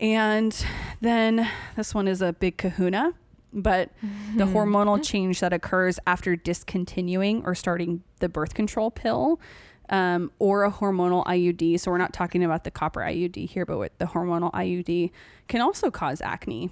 [0.00, 0.64] And
[1.00, 3.14] then this one is a big kahuna,
[3.52, 3.90] but
[4.36, 9.40] the hormonal change that occurs after discontinuing or starting the birth control pill
[9.88, 11.80] um, or a hormonal IUD.
[11.80, 15.10] So we're not talking about the copper IUD here, but with the hormonal IUD
[15.48, 16.70] can also cause acne.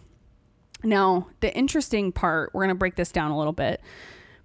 [0.85, 3.81] Now, the interesting part, we're going to break this down a little bit.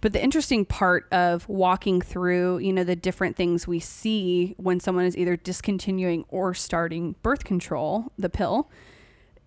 [0.01, 4.79] But the interesting part of walking through, you know, the different things we see when
[4.79, 8.69] someone is either discontinuing or starting birth control, the pill,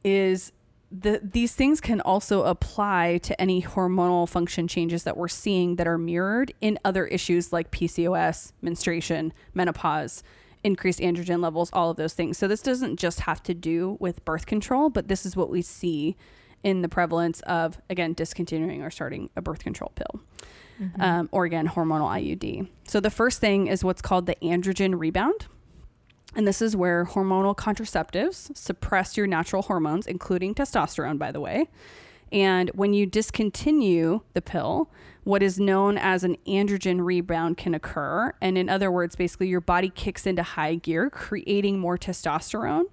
[0.05, 0.53] is
[0.93, 5.89] the these things can also apply to any hormonal function changes that we're seeing that
[5.89, 10.23] are mirrored in other issues like PCOS, menstruation, menopause,
[10.63, 12.39] increased androgen levels, all of those things.
[12.39, 15.63] So this doesn't just have to do with birth control, but this is what we
[15.63, 16.17] see
[16.65, 20.21] in the prevalence of again discontinuing or starting a birth control pill
[20.99, 25.47] um, or again hormonal iud so the first thing is what's called the androgen rebound.
[26.37, 31.69] And this is where hormonal contraceptives suppress your natural hormones including testosterone by the way.
[32.33, 34.91] And when you discontinue the pill
[35.23, 38.35] what is known as an androgen rebound can occur.
[38.43, 42.85] And in other words basically your body kicks into high gear creating more testosterone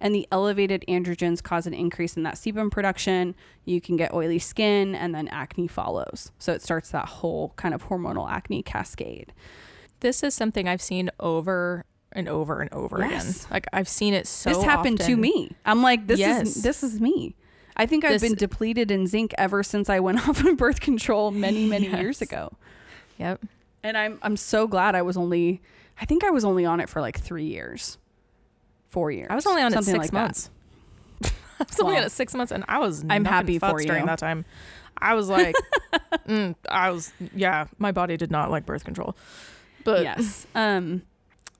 [0.00, 3.34] and the elevated androgens cause an increase in that sebum production.
[3.64, 6.32] You can get oily skin, and then acne follows.
[6.38, 9.32] So it starts that whole kind of hormonal acne cascade.
[10.00, 13.40] This is something I've seen over and over and over Yes.
[13.44, 13.48] again.
[13.52, 14.50] Like I've seen it so.
[14.50, 15.50] this happened to me.
[15.66, 16.56] I'm like, this Yes.
[16.56, 17.36] is this is me.
[17.76, 20.80] I think I've This- been depleted in zinc ever since I went off on birth
[20.80, 22.52] control many many years ago.
[23.18, 23.42] Yep.
[23.82, 25.60] And I'm I'm so glad I was only
[26.00, 27.98] I think I was only on it for like three years,
[28.90, 29.28] four years.
[29.30, 30.50] I was only on it six like months.
[31.24, 33.04] I was only on it six months, and I was.
[33.08, 34.44] I'm happy for you during that time.
[34.98, 35.54] I was like,
[36.28, 37.12] mm, I was.
[37.34, 39.16] Yeah, my body did not like birth control,
[39.84, 40.46] but yes.
[40.54, 41.02] Um,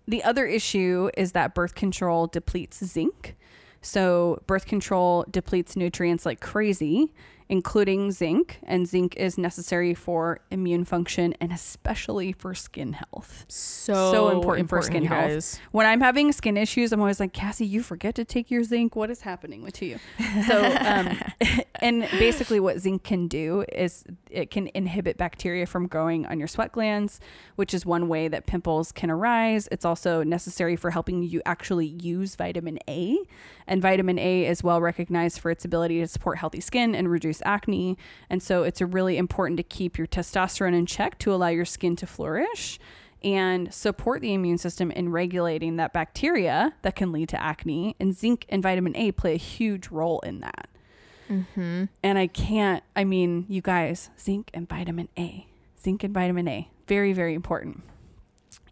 [0.06, 3.36] the other issue is that birth control depletes zinc.
[3.82, 7.14] So birth control depletes nutrients like crazy,
[7.50, 13.44] including zinc, and zinc is necessary for immune function and especially for skin health.
[13.48, 15.58] so So important for skin health.
[15.72, 18.94] When I'm having skin issues, I'm always like, Cassie, you forget to take your zinc.
[18.94, 19.98] What is happening with you?
[20.46, 21.18] So, um,
[21.80, 26.46] and basically, what zinc can do is it can inhibit bacteria from growing on your
[26.46, 27.18] sweat glands,
[27.56, 29.68] which is one way that pimples can arise.
[29.72, 33.18] It's also necessary for helping you actually use vitamin A.
[33.66, 37.39] And vitamin A is well recognized for its ability to support healthy skin and reduce
[37.44, 37.96] acne.
[38.28, 41.96] And so, it's really important to keep your testosterone in check to allow your skin
[41.96, 42.78] to flourish
[43.22, 47.94] and support the immune system in regulating that bacteria that can lead to acne.
[48.00, 50.68] And zinc and vitamin A play a huge role in that.
[51.28, 51.84] Mm-hmm.
[52.02, 55.46] And I can't, I mean, you guys, zinc and vitamin A,
[55.80, 57.82] zinc and vitamin A, very, very important.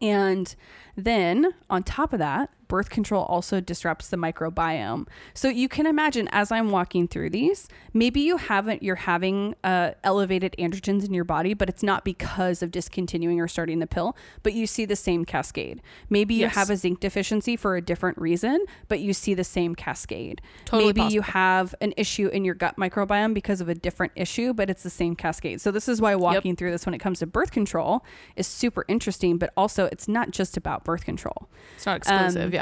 [0.01, 0.55] And
[0.97, 5.07] then on top of that, birth control also disrupts the microbiome.
[5.35, 9.93] So you can imagine as I'm walking through these, maybe you haven't you're having uh,
[10.05, 14.17] elevated androgens in your body, but it's not because of discontinuing or starting the pill,
[14.43, 15.81] but you see the same cascade.
[16.11, 16.55] Maybe you Yes.
[16.55, 20.41] have a zinc deficiency for a different reason, but you see the same cascade.
[20.65, 24.53] Totally maybe you have an issue in your gut microbiome because of a different issue,
[24.53, 25.61] but it's the same cascade.
[25.61, 28.05] So this is why walking through this when it comes to birth control
[28.37, 31.49] is super interesting, but also it's not just about birth control.
[31.77, 32.47] It's not exclusive.
[32.47, 32.58] Um, yeah.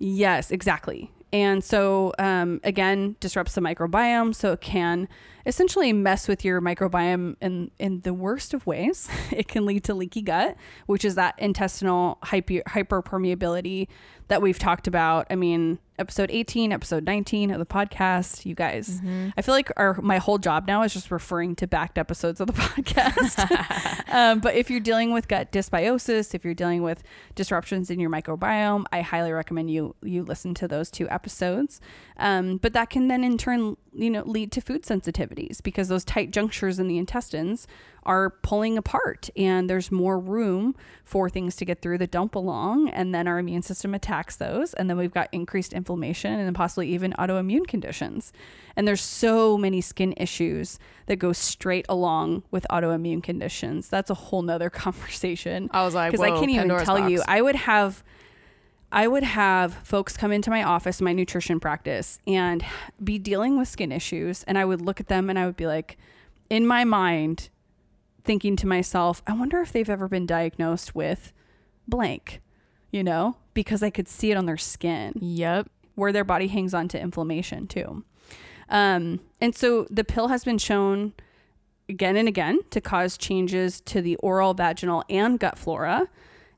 [0.00, 1.12] Yes, exactly.
[1.32, 4.34] And so, um, again, disrupts the microbiome.
[4.34, 5.08] So it can
[5.46, 9.08] essentially mess with your microbiome in, in the worst of ways.
[9.30, 13.86] It can lead to leaky gut, which is that intestinal hyper, hyperpermeability
[14.28, 15.26] that we've talked about.
[15.30, 19.00] I mean, episode 18, episode 19 of the podcast, you guys.
[19.36, 22.46] I feel like our my whole job now is just referring to backed episodes of
[22.46, 24.08] the podcast.
[24.14, 27.02] um, but if you're dealing with gut dysbiosis, if you're dealing with
[27.34, 31.80] disruptions in your microbiome, I highly recommend you you listen to those two episodes.
[32.20, 36.04] Um, but that can then in turn, you know, lead to food sensitivities because those
[36.04, 37.66] tight junctures in the intestines
[38.04, 42.88] are pulling apart and there's more room for things to get through that don't belong.
[42.90, 44.74] And then our immune system attacks those.
[44.74, 48.32] And then we've got increased inflammation and then possibly even autoimmune conditions.
[48.76, 53.88] And there's so many skin issues that go straight along with autoimmune conditions.
[53.88, 57.22] That's a whole nother conversation I was like, because I can't even Pandora's tell you.
[57.26, 58.04] I would have,
[58.92, 62.64] I would have folks come into my office, my nutrition practice, and
[63.02, 65.66] be dealing with skin issues, and I would look at them and I would be
[65.66, 65.96] like,
[66.48, 67.50] in my mind,
[68.24, 71.32] thinking to myself, I wonder if they've ever been diagnosed with
[71.86, 72.40] blank,
[72.90, 75.68] you know, because I could see it on their skin Yep.
[75.94, 78.04] where their body hangs on to inflammation too.
[78.68, 81.12] Um, and so the pill has been shown
[81.88, 86.08] again and again to cause changes to the oral, vaginal, and gut flora.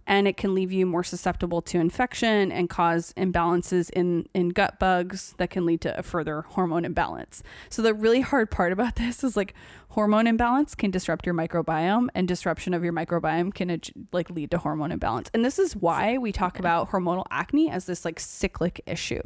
[0.06, 4.78] And it can leave you more susceptible to infection and cause imbalances in, in gut
[4.78, 7.42] bugs that can lead to a further hormone imbalance.
[7.68, 9.54] So, the really hard part about this is like
[9.90, 13.80] hormone imbalance can disrupt your microbiome, and disruption of your microbiome can
[14.12, 15.30] like lead to hormone imbalance.
[15.34, 19.22] And this is why we talk about hormonal acne as this like cyclic issue,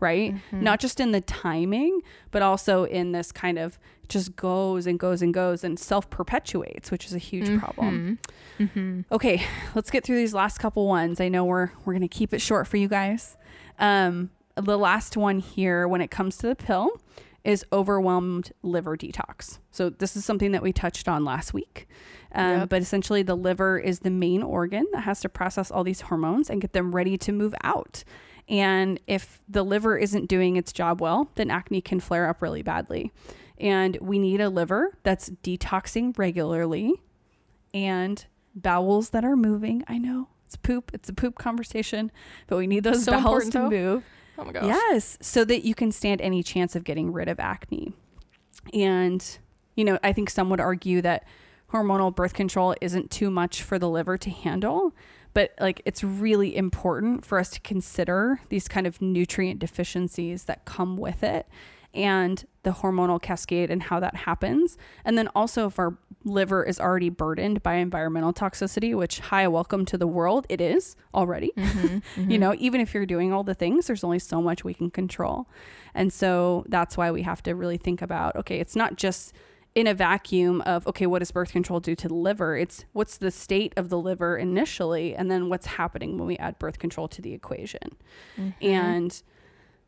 [0.00, 0.34] right?
[0.52, 3.78] Not just in the timing, but also in this kind of
[4.08, 8.18] just goes and goes and goes and self perpetuates, which is a huge problem.
[8.58, 9.02] Mm-hmm.
[9.12, 9.42] Okay,
[9.74, 11.20] let's get through these last couple ones.
[11.20, 13.36] I know we're we're gonna keep it short for you guys.
[13.78, 16.90] Um, the last one here, when it comes to the pill,
[17.44, 19.58] is overwhelmed liver detox.
[19.70, 21.86] So this is something that we touched on last week.
[22.32, 22.68] Um, Yep.
[22.68, 26.50] But essentially, the liver is the main organ that has to process all these hormones
[26.50, 28.04] and get them ready to move out.
[28.50, 32.62] And if the liver isn't doing its job well, then acne can flare up really
[32.62, 33.12] badly.
[33.58, 36.94] And we need a liver that's detoxing regularly
[37.72, 38.24] and
[38.54, 39.84] bowels that are moving.
[39.86, 42.10] I know it's poop, it's a poop conversation,
[42.48, 43.70] but we need those So bowels to though.
[43.70, 44.04] move.
[44.36, 44.64] Oh my gosh.
[44.64, 47.92] Yes, so that you can stand any chance of getting rid of acne.
[48.74, 49.38] And,
[49.76, 51.24] you know, I think some would argue that
[51.72, 54.92] hormonal birth control isn't too much for the liver to handle,
[55.34, 60.64] but like it's really important for us to consider these kind of nutrient deficiencies that
[60.64, 61.46] come with it
[61.92, 64.76] and the hormonal cascade and how that happens.
[65.04, 69.84] And then also, if our liver is already burdened by environmental toxicity, which, hi, welcome
[69.86, 71.52] to the world, it is already.
[71.56, 71.86] Mm-hmm,
[72.20, 72.30] mm-hmm.
[72.30, 74.90] you know, even if you're doing all the things, there's only so much we can
[74.90, 75.48] control.
[75.94, 79.34] And so that's why we have to really think about okay, it's not just
[79.74, 82.56] in a vacuum of okay what does birth control do to the liver?
[82.56, 86.58] It's what's the state of the liver initially and then what's happening when we add
[86.58, 87.96] birth control to the equation.
[88.36, 88.54] Mhm.
[88.60, 89.22] and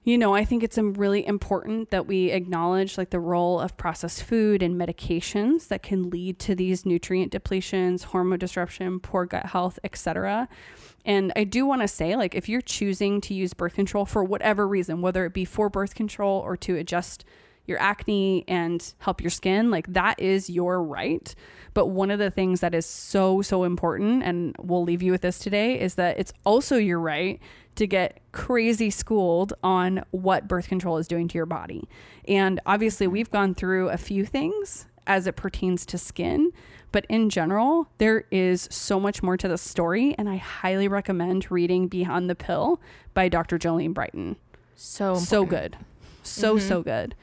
[0.04, 3.76] you know i think it's um, really important that we acknowledge like the role of
[3.76, 9.46] processed food and medications that can lead to these nutrient depletions hormone disruption poor gut
[9.46, 10.48] health etc
[11.04, 14.24] and i do want to say like if you're choosing to use birth control for
[14.24, 17.24] whatever reason whether it be for birth control or to adjust
[17.66, 21.34] your acne and help your skin like that is your right
[21.74, 25.20] but one of the things that is so so important and we'll leave you with
[25.22, 27.40] this today is that it's also your right
[27.74, 31.88] to get crazy schooled on what birth control is doing to your body.
[32.28, 36.52] And obviously, we've gone through a few things as it pertains to skin,
[36.92, 40.14] but in general, there is so much more to the story.
[40.18, 42.78] And I highly recommend reading Beyond the Pill
[43.14, 43.58] by Dr.
[43.58, 44.36] Jolene Brighten.
[44.76, 45.78] So So good.
[46.22, 46.68] So, Mhm.
[46.68, 47.14] so good.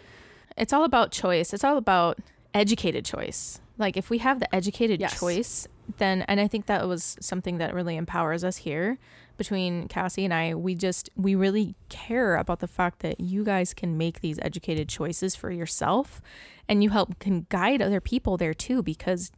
[0.60, 1.54] It's all about choice.
[1.54, 2.20] It's all about
[2.54, 3.60] educated choice.
[3.78, 5.18] Like if we have the educated Yes.
[5.20, 8.98] choice, then and I think that was something that really empowers us here
[9.38, 10.54] between Cassie and I.
[10.54, 14.90] We just we really care about the fact that you guys can make these educated
[14.90, 16.22] choices for yourself
[16.68, 19.32] and you help can guide other people there too because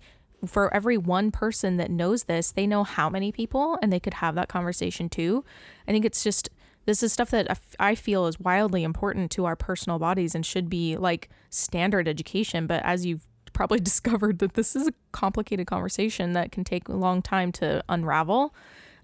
[0.45, 4.15] for every one person that knows this, they know how many people and they could
[4.15, 5.45] have that conversation too.
[5.87, 6.49] I think it's just
[6.91, 10.69] this is stuff that I feel is wildly important to our personal bodies and should
[10.69, 12.67] be like standard education.
[12.67, 16.93] But as you've probably discovered, that this is a complicated conversation that can take a
[16.93, 18.53] long time to unravel.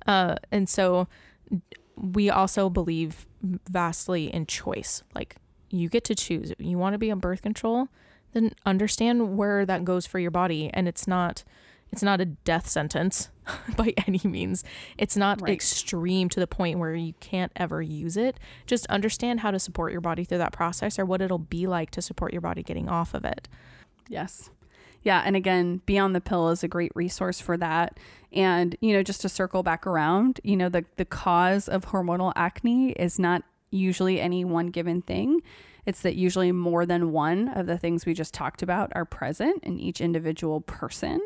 [0.06, 1.08] Uh, and so
[1.96, 5.02] we also believe vastly in choice.
[5.16, 5.38] Like
[5.70, 6.52] you get to choose.
[6.60, 7.88] You want to be on birth control,
[8.34, 10.70] then understand where that goes for your body.
[10.74, 11.46] And it's not
[11.90, 13.30] it's not a death sentence
[13.78, 14.64] by any means.
[14.98, 15.54] It's not Right.
[15.54, 18.40] extreme to the point where you can't ever use it.
[18.66, 21.92] Just understand how to support your body through that process or what it'll be like
[21.92, 23.48] to support your body getting off of it.
[24.08, 24.50] Yes.
[25.04, 25.22] Yeah.
[25.26, 27.98] And again, Beyond the Pill is a great resource for that.
[28.34, 32.34] And, you know, just to circle back around, you know, the, the cause of hormonal
[32.36, 35.42] acne is not usually any one given thing.
[35.86, 39.64] It's that usually more than one of the things we just talked about are present
[39.64, 41.22] in each individual person.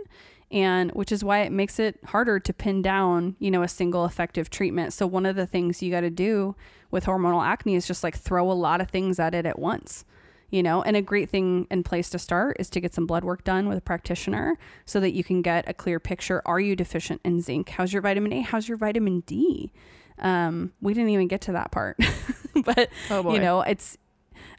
[0.51, 4.05] And which is why it makes it harder to pin down, you know, a single
[4.05, 4.91] effective treatment.
[4.91, 6.55] So, one of the things you got to do
[6.91, 10.03] with hormonal acne is just like throw a lot of things at it at once
[10.51, 10.83] you know?
[10.83, 13.67] And a great thing and place to start is to get some blood work done
[13.67, 16.41] with a practitioner so that you can get a clear picture.
[16.45, 17.69] Are you deficient in zinc?
[17.69, 18.41] How's your vitamin a?
[18.41, 19.71] How's your vitamin d?
[20.19, 21.97] Um, we didn't even get to that part
[22.65, 23.97] but Oh you know it's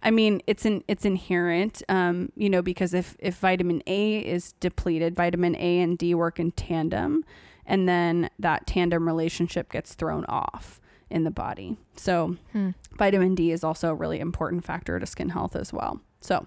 [0.03, 4.53] i mean it's an it's inherent um, you know because if if vitamin a is
[4.61, 7.24] depleted vitamin a and d work in tandem
[7.66, 10.80] and then that tandem relationship gets thrown off
[11.11, 12.70] in the body so Hmm.
[12.98, 16.00] vitamin D is also a really important factor to skin health as well.
[16.20, 16.46] So,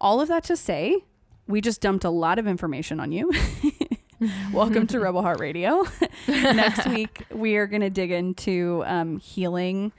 [0.00, 1.04] all of that to say,
[1.46, 3.30] we just dumped a lot of information on you.
[4.52, 5.84] Welcome to Rebel Heart Radio.
[6.28, 9.92] Next week, we are going to dig into um, healing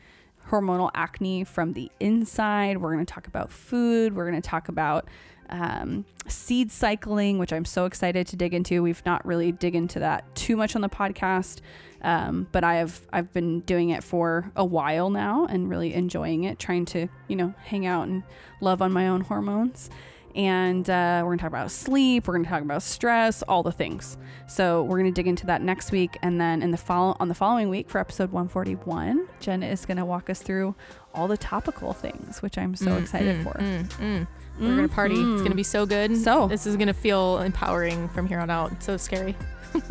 [0.51, 2.77] hormonal acne from the inside.
[2.77, 4.15] We're going to talk about food.
[4.15, 5.07] We're going to talk about
[5.49, 8.83] um, seed cycling, which I'm so excited to dig into.
[8.83, 11.59] We've not really dig into that too much on the podcast,
[12.01, 16.43] um, but I have I've been doing it for a while now and really enjoying
[16.43, 16.59] it.
[16.59, 18.23] Trying to you know hang out and
[18.59, 19.89] love on my own hormones.
[20.36, 22.27] And uh, we're gonna talk about sleep.
[22.27, 24.17] We're gonna talk about stress, all the things.
[24.47, 27.34] So we're gonna dig into that next week, and then in the follow on the
[27.36, 30.75] following week for episode 141, Jen is gonna walk us through
[31.13, 33.53] all the topical things, which I'm so Mm, excited mm, for.
[33.59, 34.27] mm, mm.
[34.59, 35.15] We're gonna party.
[35.15, 36.15] It's gonna be so good.
[36.17, 38.71] So- this is gonna feel empowering from here on out.
[38.73, 39.36] It's so scary.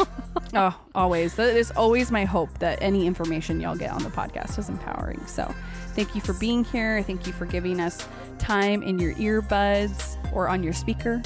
[0.53, 1.35] Oh, always.
[1.37, 5.25] That is always my hope that any information y'all get on the podcast is empowering.
[5.27, 5.53] So,
[5.95, 7.03] thank you for being here.
[7.05, 8.07] Thank you for giving us
[8.41, 11.23] time in your earbuds or on your speaker.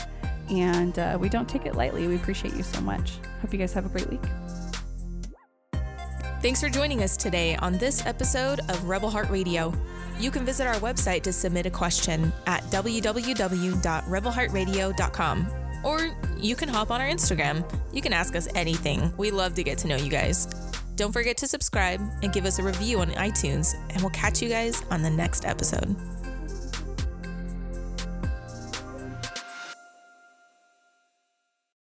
[0.51, 2.07] And uh, we don't take it lightly.
[2.07, 3.13] We appreciate you so much.
[3.41, 4.21] Hope you guys have a great week.
[6.43, 9.73] Thanks for joining us today on this episode of Rebel Heart Radio.
[10.19, 15.47] You can visit our website to submit a question at www.rebelheartradio.com.
[15.83, 17.65] Or you can hop on our Instagram.
[17.93, 19.15] You can ask us anything.
[19.17, 20.47] We love to get to know you guys.
[20.97, 24.49] Don't forget to subscribe and give us a review on iTunes, and we'll catch you
[24.49, 25.97] guys on the next episode.